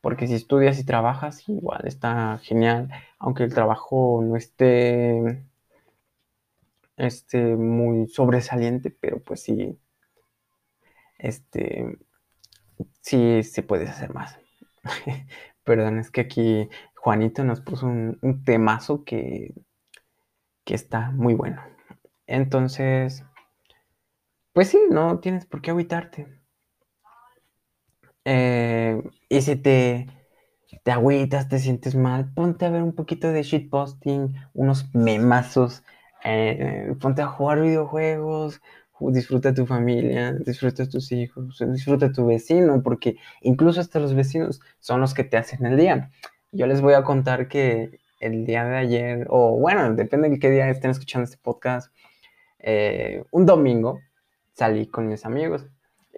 Porque 0.00 0.26
si 0.28 0.34
estudias 0.34 0.78
y 0.78 0.84
trabajas, 0.84 1.48
igual 1.48 1.82
está 1.86 2.38
genial, 2.42 2.90
aunque 3.18 3.44
el 3.44 3.54
trabajo 3.54 4.22
no 4.22 4.36
esté 4.36 5.42
este, 6.96 7.56
muy 7.56 8.08
sobresaliente, 8.08 8.90
pero 8.90 9.22
pues 9.22 9.42
sí, 9.42 9.78
este, 11.18 11.98
sí 13.00 13.42
se 13.42 13.62
puede 13.62 13.88
hacer 13.88 14.12
más. 14.12 14.38
Perdón, 15.64 15.98
es 15.98 16.10
que 16.10 16.22
aquí 16.22 16.68
Juanito 16.94 17.44
nos 17.44 17.60
puso 17.60 17.86
un, 17.86 18.42
temazo 18.44 19.04
que, 19.04 19.54
que 20.64 20.74
está 20.74 21.10
muy 21.10 21.34
bueno. 21.34 21.62
Entonces, 22.26 23.24
pues 24.52 24.68
sí, 24.68 24.78
no 24.90 25.20
tienes 25.20 25.46
por 25.46 25.62
qué 25.62 25.70
aguitarte. 25.70 26.26
Eh, 28.24 29.02
y 29.28 29.40
si 29.42 29.56
te, 29.56 30.08
te 30.82 30.90
agüitas, 30.90 31.48
te 31.48 31.58
sientes 31.58 31.94
mal, 31.94 32.32
ponte 32.32 32.64
a 32.64 32.70
ver 32.70 32.82
un 32.82 32.94
poquito 32.94 33.30
de 33.30 33.42
shitposting, 33.42 34.34
unos 34.52 34.92
memazos, 34.94 35.84
eh, 36.26 36.94
ponte 37.00 37.22
a 37.22 37.26
jugar 37.28 37.60
videojuegos, 37.60 38.60
ju- 38.92 39.12
disfruta 39.12 39.54
tu 39.54 39.66
familia, 39.66 40.32
disfruta 40.32 40.88
tus 40.88 41.12
hijos, 41.12 41.58
disfruta 41.72 42.12
tu 42.12 42.26
vecino, 42.26 42.82
porque 42.82 43.16
incluso 43.42 43.80
hasta 43.80 44.00
los 44.00 44.14
vecinos 44.14 44.60
son 44.80 45.00
los 45.00 45.14
que 45.14 45.24
te 45.24 45.36
hacen 45.36 45.64
el 45.66 45.76
día. 45.76 46.10
Yo 46.52 46.66
les 46.66 46.80
voy 46.80 46.94
a 46.94 47.04
contar 47.04 47.48
que 47.48 48.00
el 48.20 48.46
día 48.46 48.64
de 48.64 48.76
ayer, 48.76 49.26
o 49.30 49.58
bueno, 49.58 49.94
depende 49.94 50.28
de 50.30 50.38
qué 50.38 50.50
día 50.50 50.68
estén 50.70 50.90
escuchando 50.92 51.24
este 51.24 51.38
podcast, 51.42 51.92
eh, 52.58 53.24
un 53.30 53.46
domingo 53.46 54.00
salí 54.54 54.86
con 54.86 55.06
mis 55.08 55.24
amigos 55.26 55.66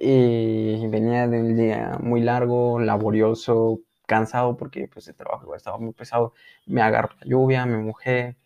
y 0.01 0.87
venía 0.89 1.27
de 1.29 1.41
un 1.41 1.57
día 1.57 1.99
muy 2.01 2.21
largo, 2.21 2.79
laborioso, 2.81 3.81
cansado 4.07 4.57
porque 4.57 4.89
pues 4.93 5.09
el 5.09 5.17
trabajo 5.17 5.55
estaba 5.55 5.79
muy 5.79 5.93
pesado. 5.93 6.35
Me 6.67 6.83
agarró 6.83 7.11
la 7.21 7.27
lluvia, 7.27 7.67
me 7.67 7.79
mojé. 7.79 8.37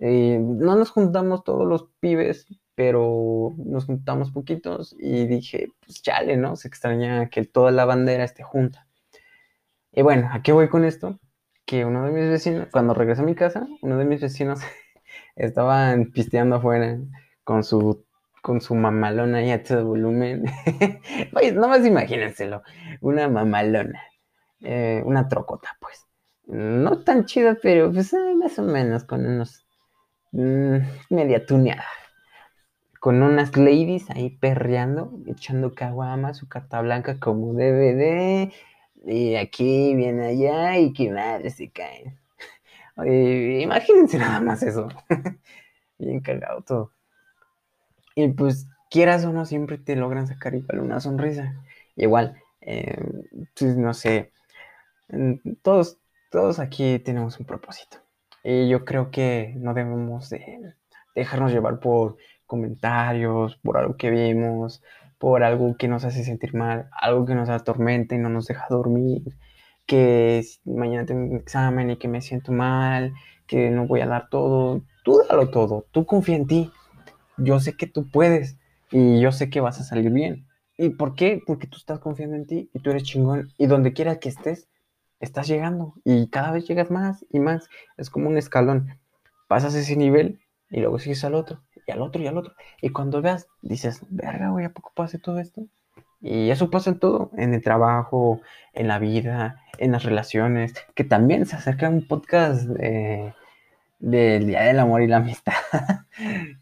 Y 0.00 0.38
no 0.38 0.76
nos 0.76 0.90
juntamos 0.90 1.44
todos 1.44 1.68
los 1.68 1.88
pibes, 2.00 2.46
pero 2.74 3.54
nos 3.58 3.84
juntamos 3.84 4.32
poquitos 4.32 4.96
y 4.98 5.26
dije, 5.26 5.68
pues 5.84 6.00
chale, 6.02 6.38
¿no? 6.38 6.56
Se 6.56 6.68
extraña 6.68 7.28
que 7.28 7.44
toda 7.44 7.70
la 7.70 7.84
bandera 7.84 8.24
esté 8.24 8.42
junta. 8.42 8.86
Y 9.92 10.00
bueno, 10.00 10.30
¿a 10.32 10.42
qué 10.42 10.52
voy 10.52 10.68
con 10.70 10.86
esto? 10.86 11.18
Que 11.66 11.84
uno 11.84 12.06
de 12.06 12.12
mis 12.12 12.30
vecinos, 12.30 12.68
cuando 12.72 12.94
regresé 12.94 13.20
a 13.20 13.26
mi 13.26 13.34
casa, 13.34 13.68
uno 13.82 13.98
de 13.98 14.06
mis 14.06 14.22
vecinos 14.22 14.60
estaban 15.36 16.12
pisteando 16.12 16.56
afuera 16.56 16.98
con 17.44 17.62
su, 17.62 18.06
con 18.40 18.62
su 18.62 18.74
mamalona 18.74 19.38
ahí 19.38 19.50
a 19.50 19.62
todo 19.62 19.84
volumen. 19.84 20.44
Oye, 21.36 21.52
nomás 21.52 21.84
imagínenselo, 21.84 22.62
una 23.02 23.28
mamalona, 23.28 24.00
eh, 24.60 25.02
una 25.04 25.28
trocota, 25.28 25.76
pues. 25.78 26.06
No 26.46 27.02
tan 27.02 27.26
chida, 27.26 27.58
pero 27.62 27.92
pues 27.92 28.14
eh, 28.14 28.34
más 28.34 28.58
o 28.58 28.62
menos, 28.62 29.04
con 29.04 29.26
unos 29.26 29.66
mm, 30.32 30.78
media 31.10 31.44
tuneada. 31.46 31.84
Con 33.00 33.22
unas 33.22 33.56
ladies 33.56 34.10
ahí 34.10 34.30
perreando, 34.30 35.12
echando 35.26 35.74
caguama, 35.74 36.34
su 36.34 36.48
carta 36.48 36.80
blanca 36.82 37.18
como 37.18 37.54
DVD, 37.54 38.52
y 39.06 39.36
aquí, 39.36 39.94
viene 39.94 40.26
allá, 40.26 40.78
y 40.78 40.92
que 40.92 41.10
madre 41.10 41.50
se 41.50 41.70
caen. 41.70 42.18
Imagínense 43.62 44.18
nada 44.18 44.40
más 44.40 44.62
eso. 44.62 44.88
Bien 45.98 46.20
cagado 46.20 46.62
todo. 46.62 46.92
Y 48.14 48.28
pues, 48.28 48.66
quieras 48.90 49.24
o 49.24 49.32
no, 49.32 49.46
siempre 49.46 49.78
te 49.78 49.96
logran 49.96 50.26
sacar 50.26 50.54
igual 50.54 50.80
una 50.80 51.00
sonrisa. 51.00 51.54
Igual, 51.96 52.36
eh, 52.60 52.98
pues 53.58 53.76
no 53.76 53.94
sé, 53.94 54.32
mm, 55.08 55.34
todos, 55.62 55.98
todos 56.30 56.58
aquí 56.58 56.98
tenemos 57.00 57.38
un 57.40 57.46
propósito. 57.46 57.98
Y 58.42 58.68
yo 58.68 58.84
creo 58.84 59.10
que 59.10 59.54
no 59.58 59.74
debemos 59.74 60.30
de 60.30 60.74
dejarnos 61.14 61.52
llevar 61.52 61.80
por 61.80 62.16
comentarios, 62.46 63.56
por 63.56 63.76
algo 63.76 63.96
que 63.96 64.10
vimos, 64.10 64.82
por 65.18 65.44
algo 65.44 65.76
que 65.76 65.86
nos 65.86 66.04
hace 66.04 66.24
sentir 66.24 66.54
mal, 66.54 66.88
algo 66.98 67.26
que 67.26 67.34
nos 67.34 67.48
atormenta 67.48 68.14
y 68.14 68.18
no 68.18 68.28
nos 68.28 68.46
deja 68.46 68.66
dormir, 68.70 69.22
que 69.86 70.42
mañana 70.64 71.04
tengo 71.04 71.30
un 71.30 71.36
examen 71.36 71.90
y 71.90 71.96
que 71.96 72.08
me 72.08 72.22
siento 72.22 72.52
mal, 72.52 73.12
que 73.46 73.70
no 73.70 73.86
voy 73.86 74.00
a 74.00 74.06
dar 74.06 74.28
todo. 74.30 74.82
Tú 75.04 75.20
dalo 75.28 75.50
todo, 75.50 75.86
tú 75.90 76.06
confía 76.06 76.36
en 76.36 76.46
ti. 76.46 76.70
Yo 77.36 77.60
sé 77.60 77.76
que 77.76 77.86
tú 77.86 78.10
puedes 78.10 78.56
y 78.90 79.20
yo 79.20 79.32
sé 79.32 79.50
que 79.50 79.60
vas 79.60 79.80
a 79.80 79.84
salir 79.84 80.10
bien. 80.10 80.46
¿Y 80.78 80.90
por 80.90 81.14
qué? 81.14 81.42
Porque 81.46 81.66
tú 81.66 81.76
estás 81.76 81.98
confiando 81.98 82.36
en 82.36 82.46
ti 82.46 82.70
y 82.72 82.80
tú 82.80 82.90
eres 82.90 83.02
chingón 83.02 83.52
y 83.58 83.66
donde 83.66 83.92
quiera 83.92 84.18
que 84.18 84.30
estés, 84.30 84.68
estás 85.20 85.46
llegando 85.46 85.94
y 86.04 86.28
cada 86.28 86.50
vez 86.50 86.66
llegas 86.66 86.90
más 86.90 87.24
y 87.30 87.38
más. 87.40 87.68
Es 87.96 88.10
como 88.10 88.28
un 88.28 88.36
escalón. 88.38 88.98
Pasas 89.48 89.74
ese 89.74 89.96
nivel 89.96 90.40
y 90.70 90.80
luego 90.80 90.98
sigues 90.98 91.24
al 91.24 91.34
otro 91.34 91.60
y 91.86 91.92
al 91.92 92.02
otro 92.02 92.22
y 92.22 92.26
al 92.26 92.36
otro. 92.38 92.54
Y 92.80 92.90
cuando 92.90 93.22
veas, 93.22 93.48
dices, 93.62 94.02
verga, 94.08 94.50
güey, 94.50 94.64
¿a 94.64 94.70
poco 94.72 94.92
pase 94.94 95.18
todo 95.18 95.38
esto? 95.38 95.62
Y 96.22 96.50
eso 96.50 96.70
pasa 96.70 96.90
en 96.90 96.98
todo, 96.98 97.30
en 97.36 97.54
el 97.54 97.62
trabajo, 97.62 98.40
en 98.74 98.88
la 98.88 98.98
vida, 98.98 99.62
en 99.78 99.92
las 99.92 100.02
relaciones, 100.04 100.74
que 100.94 101.02
también 101.04 101.46
se 101.46 101.56
acerca 101.56 101.88
un 101.88 102.06
podcast 102.06 102.62
de- 102.64 103.32
del 103.98 104.46
Día 104.46 104.62
del 104.62 104.78
Amor 104.78 105.02
y 105.02 105.06
la 105.06 105.18
Amistad, 105.18 105.52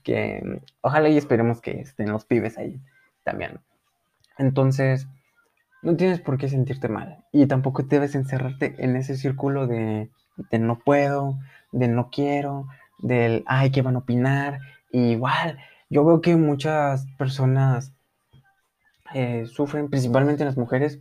que 0.02 0.60
ojalá 0.80 1.08
y 1.08 1.16
esperemos 1.18 1.60
que 1.60 1.80
estén 1.80 2.10
los 2.10 2.24
pibes 2.24 2.56
ahí 2.58 2.80
también. 3.24 3.60
Entonces, 4.38 5.06
no 5.82 5.96
tienes 5.96 6.20
por 6.20 6.38
qué 6.38 6.48
sentirte 6.48 6.88
mal 6.88 7.24
y 7.32 7.46
tampoco 7.46 7.82
debes 7.82 8.14
encerrarte 8.14 8.74
en 8.78 8.96
ese 8.96 9.16
círculo 9.16 9.66
de, 9.66 10.10
de 10.50 10.58
no 10.58 10.78
puedo, 10.78 11.38
de 11.72 11.88
no 11.88 12.10
quiero, 12.10 12.66
del, 12.98 13.44
ay, 13.46 13.70
¿qué 13.70 13.82
van 13.82 13.96
a 13.96 14.00
opinar? 14.00 14.60
Y 14.90 15.12
igual, 15.12 15.58
yo 15.90 16.04
veo 16.04 16.20
que 16.20 16.36
muchas 16.36 17.06
personas 17.18 17.92
eh, 19.14 19.46
sufren, 19.46 19.88
principalmente 19.88 20.44
las 20.44 20.56
mujeres, 20.56 21.00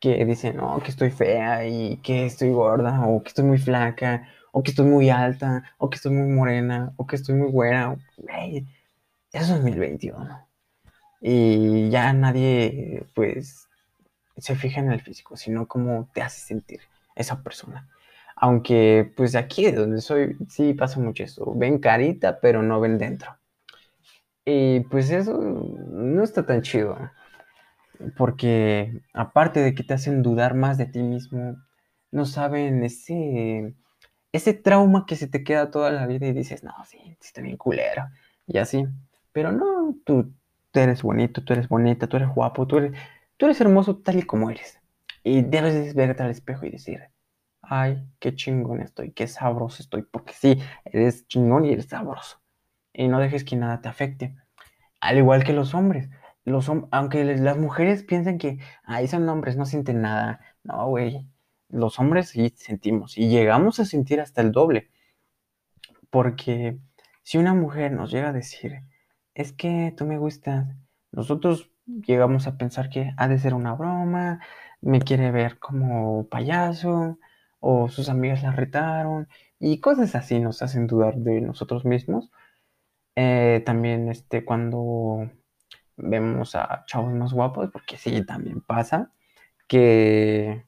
que 0.00 0.24
dicen, 0.24 0.56
no, 0.56 0.80
que 0.82 0.90
estoy 0.90 1.10
fea 1.10 1.66
y 1.66 1.98
que 1.98 2.26
estoy 2.26 2.50
gorda, 2.50 3.06
o 3.06 3.22
que 3.22 3.28
estoy 3.28 3.44
muy 3.44 3.58
flaca, 3.58 4.28
o 4.52 4.62
que 4.62 4.70
estoy 4.70 4.86
muy 4.86 5.10
alta, 5.10 5.62
o 5.78 5.90
que 5.90 5.96
estoy 5.96 6.12
muy 6.12 6.28
morena, 6.28 6.92
o 6.96 7.06
que 7.06 7.16
estoy 7.16 7.36
muy 7.36 7.50
güera. 7.50 7.96
Güey, 8.16 8.66
eso 9.32 9.54
es 9.54 9.62
2021. 9.62 10.48
Y 11.20 11.88
ya 11.90 12.12
nadie, 12.12 13.06
pues, 13.14 13.68
se 14.36 14.56
fija 14.56 14.80
en 14.80 14.92
el 14.92 15.00
físico, 15.00 15.36
sino 15.36 15.66
cómo 15.66 16.08
te 16.14 16.22
hace 16.22 16.40
sentir 16.40 16.80
esa 17.14 17.42
persona. 17.42 17.88
Aunque, 18.36 19.12
pues, 19.16 19.34
aquí 19.36 19.64
de 19.64 19.72
donde 19.72 20.00
soy, 20.00 20.36
sí 20.48 20.74
pasa 20.74 21.00
mucho 21.00 21.24
eso. 21.24 21.52
Ven 21.54 21.78
carita, 21.78 22.40
pero 22.40 22.62
no 22.62 22.80
ven 22.80 22.98
dentro. 22.98 23.36
Y 24.44 24.80
pues 24.80 25.10
eso 25.10 25.38
no 25.38 26.24
está 26.24 26.44
tan 26.44 26.62
chido 26.62 26.96
porque 28.16 29.00
aparte 29.12 29.60
de 29.60 29.74
que 29.74 29.82
te 29.82 29.94
hacen 29.94 30.22
dudar 30.22 30.54
más 30.54 30.78
de 30.78 30.86
ti 30.86 31.02
mismo, 31.02 31.56
no 32.10 32.24
saben 32.24 32.84
ese, 32.84 33.74
ese 34.32 34.54
trauma 34.54 35.04
que 35.06 35.16
se 35.16 35.26
te 35.28 35.44
queda 35.44 35.70
toda 35.70 35.90
la 35.90 36.06
vida 36.06 36.26
y 36.26 36.32
dices, 36.32 36.64
no, 36.64 36.72
sí, 36.84 36.98
sí 37.20 37.28
estoy 37.28 37.44
bien 37.44 37.56
culero, 37.56 38.08
y 38.46 38.58
así. 38.58 38.86
Pero 39.32 39.52
no, 39.52 39.96
tú, 40.04 40.32
tú 40.70 40.80
eres 40.80 41.02
bonito, 41.02 41.42
tú 41.44 41.52
eres 41.52 41.68
bonita, 41.68 42.06
tú 42.06 42.16
eres 42.16 42.28
guapo, 42.28 42.66
tú 42.66 42.78
eres, 42.78 42.92
tú 43.42 43.46
eres 43.46 43.60
hermoso 43.60 43.96
tal 43.96 44.20
y 44.20 44.22
como 44.22 44.50
eres. 44.50 44.80
Y 45.24 45.42
debes 45.42 45.74
de 45.74 45.92
verte 45.94 46.22
al 46.22 46.30
espejo 46.30 46.64
y 46.64 46.70
decir, 46.70 47.00
ay, 47.60 48.06
qué 48.20 48.36
chingón 48.36 48.80
estoy, 48.80 49.10
qué 49.10 49.26
sabroso 49.26 49.82
estoy, 49.82 50.02
porque 50.02 50.32
sí, 50.32 50.62
eres 50.84 51.26
chingón 51.26 51.64
y 51.64 51.72
eres 51.72 51.86
sabroso. 51.86 52.40
Y 52.92 53.08
no 53.08 53.18
dejes 53.18 53.42
que 53.42 53.56
nada 53.56 53.80
te 53.80 53.88
afecte. 53.88 54.36
Al 55.00 55.18
igual 55.18 55.42
que 55.42 55.54
los 55.54 55.74
hombres 55.74 56.08
los 56.44 56.70
aunque 56.92 57.24
las 57.24 57.58
mujeres 57.58 58.04
piensan 58.04 58.38
que, 58.38 58.60
ay, 58.84 59.08
son 59.08 59.28
hombres, 59.28 59.56
no 59.56 59.66
sienten 59.66 60.02
nada. 60.02 60.38
No, 60.62 60.86
güey. 60.86 61.26
Los 61.68 61.98
hombres 61.98 62.28
sí 62.28 62.52
sentimos 62.54 63.18
y 63.18 63.28
llegamos 63.28 63.80
a 63.80 63.86
sentir 63.86 64.20
hasta 64.20 64.40
el 64.40 64.52
doble. 64.52 64.88
Porque 66.10 66.78
si 67.24 67.38
una 67.38 67.54
mujer 67.54 67.90
nos 67.90 68.12
llega 68.12 68.28
a 68.28 68.32
decir, 68.32 68.84
es 69.34 69.52
que 69.52 69.92
tú 69.96 70.06
me 70.06 70.18
gustas, 70.18 70.68
nosotros 71.10 71.71
llegamos 71.86 72.46
a 72.46 72.56
pensar 72.58 72.88
que 72.90 73.12
ha 73.16 73.28
de 73.28 73.38
ser 73.38 73.54
una 73.54 73.74
broma, 73.74 74.40
me 74.80 75.00
quiere 75.00 75.30
ver 75.30 75.58
como 75.58 76.26
payaso, 76.28 77.18
o 77.60 77.88
sus 77.88 78.08
amigas 78.08 78.42
la 78.42 78.52
retaron, 78.52 79.28
y 79.58 79.80
cosas 79.80 80.14
así 80.14 80.40
nos 80.40 80.62
hacen 80.62 80.86
dudar 80.86 81.16
de 81.16 81.40
nosotros 81.40 81.84
mismos. 81.84 82.30
Eh, 83.16 83.62
también 83.66 84.08
este, 84.08 84.44
cuando 84.44 85.30
vemos 85.96 86.54
a 86.56 86.84
chavos 86.86 87.12
más 87.14 87.32
guapos, 87.32 87.70
porque 87.72 87.96
sí, 87.96 88.24
también 88.26 88.60
pasa 88.62 89.12
que 89.68 90.66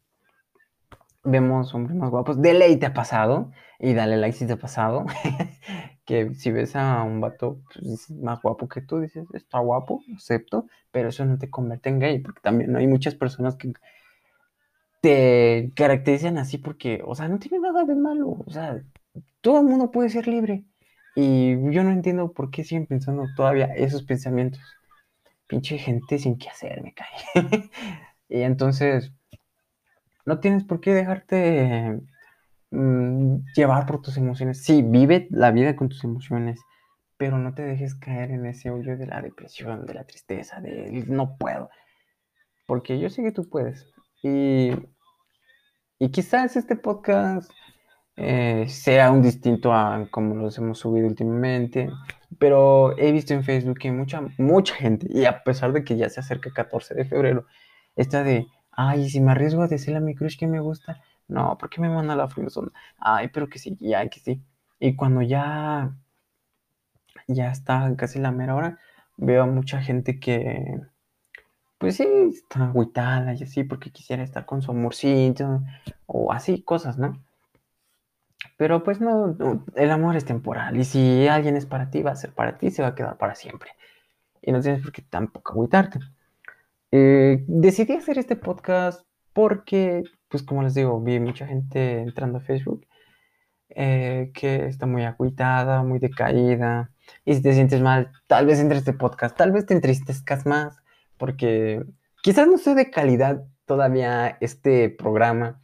vemos 1.25 1.75
hombres 1.75 1.97
más 1.97 2.11
guapos. 2.11 2.41
De 2.41 2.55
ley 2.55 2.77
te 2.77 2.87
ha 2.87 2.95
pasado, 2.95 3.51
y 3.79 3.95
dale 3.95 4.17
like 4.17 4.37
si 4.37 4.47
te 4.47 4.55
ha 4.55 4.59
pasado, 4.59 5.07
que 6.05 6.35
si 6.35 6.51
ves 6.53 6.77
a 6.77 7.03
un 7.03 7.21
vato 7.21 7.61
pues, 7.73 8.11
más 8.11 8.41
guapo 8.43 8.69
que 8.69 8.81
tú, 8.83 9.01
dices, 9.01 9.27
está 9.33 9.59
guapo, 9.59 10.03
acepto, 10.17 10.67
pero 10.91 11.09
eso 11.09 11.25
no 11.25 11.39
te 11.39 11.51
convierte 11.51 11.89
en 11.89 11.99
gay, 11.99 12.19
porque 12.21 12.41
también 12.41 12.77
hay 12.77 12.87
muchas 12.87 13.15
personas 13.15 13.57
que 13.57 13.73
te 15.01 15.71
caracterizan 15.75 16.39
así 16.39 16.59
porque, 16.59 17.03
o 17.05 17.15
sea, 17.15 17.29
no 17.29 17.39
tiene 17.39 17.59
nada 17.59 17.85
de 17.85 17.95
malo, 17.95 18.37
o 18.47 18.51
sea, 18.51 18.83
todo 19.41 19.61
el 19.61 19.67
mundo 19.67 19.91
puede 19.91 20.09
ser 20.09 20.27
libre. 20.29 20.65
Y 21.17 21.53
yo 21.71 21.85
no 21.85 21.91
entiendo 21.91 22.33
por 22.33 22.51
qué 22.51 22.65
siguen 22.65 22.87
pensando 22.87 23.27
todavía 23.37 23.67
esos 23.67 24.03
pensamientos 24.03 24.61
pinche 25.47 25.79
gente 25.79 26.19
sin 26.19 26.39
qué 26.39 26.49
hacer, 26.49 26.83
me 26.83 26.95
cae. 26.95 27.09
y 28.29 28.43
entonces, 28.43 29.13
no 30.27 30.41
tienes 30.41 30.65
por 30.65 30.81
qué 30.81 30.95
dejarte 30.95 32.01
mm, 32.71 33.39
llevar 33.57 33.87
por 33.87 34.03
tus 34.03 34.17
emociones. 34.17 34.63
Sí, 34.65 34.83
vive 34.83 35.29
la 35.31 35.51
vida 35.53 35.77
con 35.77 35.89
tus 35.89 36.05
emociones, 36.05 36.61
pero 37.17 37.39
no 37.39 37.55
te 37.55 37.63
dejes 37.63 37.95
caer 37.95 38.31
en 38.31 38.47
ese 38.47 38.71
hoyo 38.71 38.97
de 38.97 39.07
la 39.07 39.23
depresión, 39.23 39.87
de 39.87 39.95
la 39.95 40.05
tristeza, 40.05 40.61
de 40.61 41.05
no 41.09 41.37
puedo. 41.37 41.71
Porque 42.67 42.99
yo 42.99 43.11
sé 43.11 43.23
que 43.23 43.33
tú 43.33 43.49
puedes. 43.49 43.87
Y 44.23 44.73
Y 45.99 46.11
quizás 46.11 46.57
este 46.57 46.77
podcast 46.77 47.51
eh, 48.17 48.67
sea 48.69 49.11
un 49.13 49.23
distinto 49.23 49.73
a 49.73 50.07
como 50.11 50.35
los 50.37 50.59
hemos 50.59 50.79
subido 50.79 51.07
últimamente, 51.09 51.91
pero 52.39 52.97
he 52.99 53.13
visto 53.13 53.35
en 53.35 53.45
Facebook 53.45 53.79
que 53.79 53.93
mucha, 53.93 54.23
mucha 54.39 54.75
gente, 54.77 55.07
y 55.11 55.25
a 55.25 55.43
pesar 55.45 55.73
de 55.73 55.85
que 55.85 55.97
ya 55.97 56.09
se 56.11 56.21
acerca 56.21 56.49
el 56.49 56.55
14 56.55 56.95
de 56.95 57.05
febrero, 57.07 57.47
está 57.97 58.23
de, 58.23 58.47
ay, 58.77 59.09
si 59.11 59.21
me 59.21 59.33
arriesgo 59.33 59.63
a 59.63 59.69
decirle 59.69 59.99
a 59.99 60.01
mi 60.01 60.15
crush 60.15 60.39
que 60.39 60.47
me 60.47 60.61
gusta, 60.61 61.01
no, 61.29 61.57
¿por 61.59 61.71
qué 61.71 61.81
me 61.81 61.89
manda 61.89 62.17
la 62.17 62.29
friendzone? 62.29 62.71
Ay, 62.99 63.29
pero 63.29 63.49
que 63.49 63.59
sí, 63.59 63.77
ya, 63.81 64.09
que 64.09 64.21
sí. 64.21 64.43
Y 64.79 64.97
cuando 64.97 65.23
ya, 65.23 65.95
ya 67.29 67.51
está 67.51 67.95
casi 67.97 68.19
la 68.19 68.31
mera 68.31 68.55
hora, 68.55 68.79
veo 69.17 69.43
a 69.43 69.47
mucha 69.47 69.81
gente 69.83 70.21
que, 70.21 70.81
pues 71.79 71.97
sí, 71.97 72.07
está 72.33 72.65
agüitada 72.67 73.35
y 73.35 73.43
así, 73.43 73.65
porque 73.65 73.91
quisiera 73.91 74.23
estar 74.23 74.47
con 74.47 74.63
su 74.63 74.71
amorcito, 74.73 75.63
o 76.07 76.33
así, 76.33 76.63
cosas, 76.63 76.99
¿no? 76.99 77.23
Pero 78.57 78.83
pues 78.83 79.01
no, 79.01 79.29
no, 79.29 79.65
el 79.75 79.91
amor 79.91 80.17
es 80.17 80.25
temporal, 80.25 80.77
y 80.77 80.85
si 80.85 81.27
alguien 81.29 81.57
es 81.57 81.67
para 81.67 81.91
ti, 81.91 82.03
va 82.03 82.13
a 82.13 82.17
ser 82.17 82.33
para 82.33 82.59
ti, 82.59 82.71
se 82.71 82.83
va 82.83 82.89
a 82.89 82.95
quedar 82.95 83.17
para 83.19 83.35
siempre. 83.35 83.71
Y 84.43 84.53
no 84.53 84.61
tienes 84.61 84.83
por 84.83 84.93
qué 84.93 85.03
tampoco 85.03 85.53
agüitarte. 85.53 86.01
Eh, 86.97 87.45
decidí 87.49 87.95
hacer 87.95 88.19
este 88.19 88.37
podcast 88.37 89.05
porque, 89.33 90.05
pues 90.29 90.45
como 90.45 90.63
les 90.63 90.75
digo, 90.75 91.01
vi 91.01 91.19
mucha 91.19 91.45
gente 91.45 91.99
entrando 91.99 92.39
a 92.39 92.41
Facebook 92.41 92.87
eh, 93.71 94.31
que 94.33 94.67
está 94.67 94.87
muy 94.87 95.03
agüitada, 95.03 95.83
muy 95.83 95.99
decaída. 95.99 96.93
Y 97.25 97.35
si 97.35 97.43
te 97.43 97.53
sientes 97.53 97.81
mal, 97.81 98.13
tal 98.29 98.47
vez 98.47 98.61
entre 98.61 98.79
este 98.79 98.93
podcast, 98.93 99.37
tal 99.37 99.51
vez 99.51 99.67
te 99.67 99.75
entristezcas 99.75 100.47
más, 100.47 100.77
porque 101.19 101.83
quizás 102.23 102.47
no 102.47 102.59
sea 102.59 102.75
de 102.75 102.91
calidad 102.93 103.43
todavía 103.65 104.39
este 104.41 104.89
programa, 104.89 105.61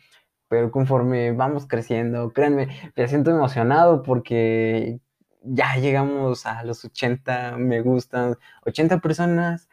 pero 0.48 0.72
conforme 0.72 1.30
vamos 1.30 1.68
creciendo, 1.68 2.32
créanme, 2.32 2.66
me 2.96 3.06
siento 3.06 3.30
emocionado 3.30 4.02
porque 4.02 4.98
ya 5.42 5.76
llegamos 5.76 6.44
a 6.46 6.64
los 6.64 6.84
80 6.84 7.56
me 7.56 7.82
gustan, 7.82 8.36
80 8.66 8.98
personas 8.98 9.68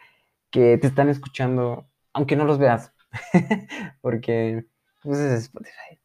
que 0.51 0.77
te 0.77 0.87
están 0.87 1.09
escuchando, 1.09 1.87
aunque 2.13 2.35
no 2.35 2.45
los 2.45 2.57
veas, 2.57 2.93
porque 4.01 4.65
pues 5.03 5.19
es 5.19 5.43
Spotify. 5.43 5.99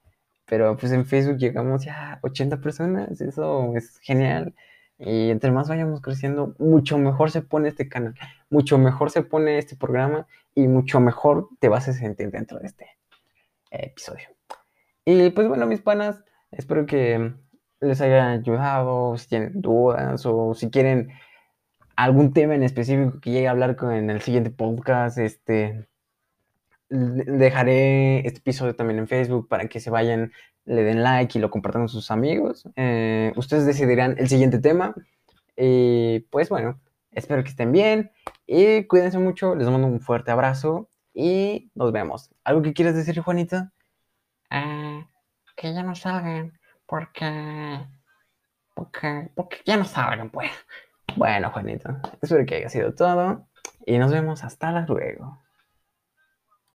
Pero 0.46 0.76
pues 0.76 0.92
en 0.92 1.06
Facebook 1.06 1.38
llegamos 1.38 1.84
ya 1.84 2.14
a 2.14 2.18
80 2.22 2.60
personas, 2.60 3.20
eso 3.20 3.74
es 3.76 3.98
genial. 4.00 4.54
Y 4.98 5.30
entre 5.30 5.50
más 5.50 5.68
vayamos 5.68 6.00
creciendo, 6.00 6.54
mucho 6.58 6.98
mejor 6.98 7.30
se 7.30 7.42
pone 7.42 7.68
este 7.68 7.88
canal, 7.88 8.14
mucho 8.50 8.78
mejor 8.78 9.10
se 9.10 9.22
pone 9.22 9.58
este 9.58 9.76
programa 9.76 10.26
y 10.54 10.68
mucho 10.68 11.00
mejor 11.00 11.48
te 11.58 11.68
vas 11.68 11.88
a 11.88 11.92
sentir 11.92 12.30
dentro 12.30 12.58
de 12.58 12.66
este 12.66 12.86
episodio. 13.70 14.28
Y 15.04 15.30
pues 15.30 15.48
bueno, 15.48 15.66
mis 15.66 15.80
panas, 15.80 16.22
espero 16.52 16.86
que 16.86 17.34
les 17.80 18.00
haya 18.00 18.30
ayudado, 18.30 19.16
si 19.16 19.28
tienen 19.28 19.60
dudas 19.60 20.24
o 20.24 20.54
si 20.54 20.70
quieren 20.70 21.10
algún 21.96 22.32
tema 22.32 22.54
en 22.54 22.62
específico 22.62 23.20
que 23.20 23.30
llegue 23.30 23.48
a 23.48 23.52
hablar 23.52 23.76
con, 23.76 23.92
en 23.92 24.10
el 24.10 24.20
siguiente 24.20 24.50
podcast, 24.50 25.18
este, 25.18 25.86
dejaré 26.88 28.26
este 28.26 28.40
episodio 28.40 28.76
también 28.76 28.98
en 28.98 29.08
Facebook 29.08 29.48
para 29.48 29.68
que 29.68 29.80
se 29.80 29.90
vayan, 29.90 30.32
le 30.64 30.82
den 30.82 31.02
like 31.02 31.38
y 31.38 31.40
lo 31.40 31.50
compartan 31.50 31.82
con 31.82 31.88
sus 31.88 32.10
amigos. 32.10 32.68
Eh, 32.76 33.32
ustedes 33.36 33.66
decidirán 33.66 34.16
el 34.18 34.28
siguiente 34.28 34.58
tema. 34.58 34.94
Y 35.56 36.20
pues 36.30 36.48
bueno, 36.48 36.80
espero 37.10 37.42
que 37.42 37.50
estén 37.50 37.72
bien 37.72 38.10
y 38.46 38.84
cuídense 38.84 39.18
mucho. 39.18 39.54
Les 39.54 39.68
mando 39.68 39.86
un 39.86 40.00
fuerte 40.00 40.30
abrazo 40.30 40.88
y 41.14 41.70
nos 41.74 41.92
vemos. 41.92 42.30
¿Algo 42.44 42.62
que 42.62 42.72
quieras 42.72 42.94
decir, 42.94 43.18
Juanita? 43.20 43.72
Ah, 44.50 45.08
que 45.56 45.72
ya 45.72 45.82
no 45.82 45.94
salgan, 45.94 46.58
porque, 46.86 47.80
porque, 48.74 49.30
porque 49.34 49.58
ya 49.64 49.76
no 49.76 49.84
salgan, 49.84 50.30
pues. 50.30 50.50
Bueno, 51.16 51.50
Juanito, 51.50 51.96
espero 52.20 52.46
que 52.46 52.56
haya 52.56 52.68
sido 52.68 52.94
todo 52.94 53.46
y 53.84 53.98
nos 53.98 54.10
vemos 54.12 54.44
hasta 54.44 54.70
luego. 54.86 55.38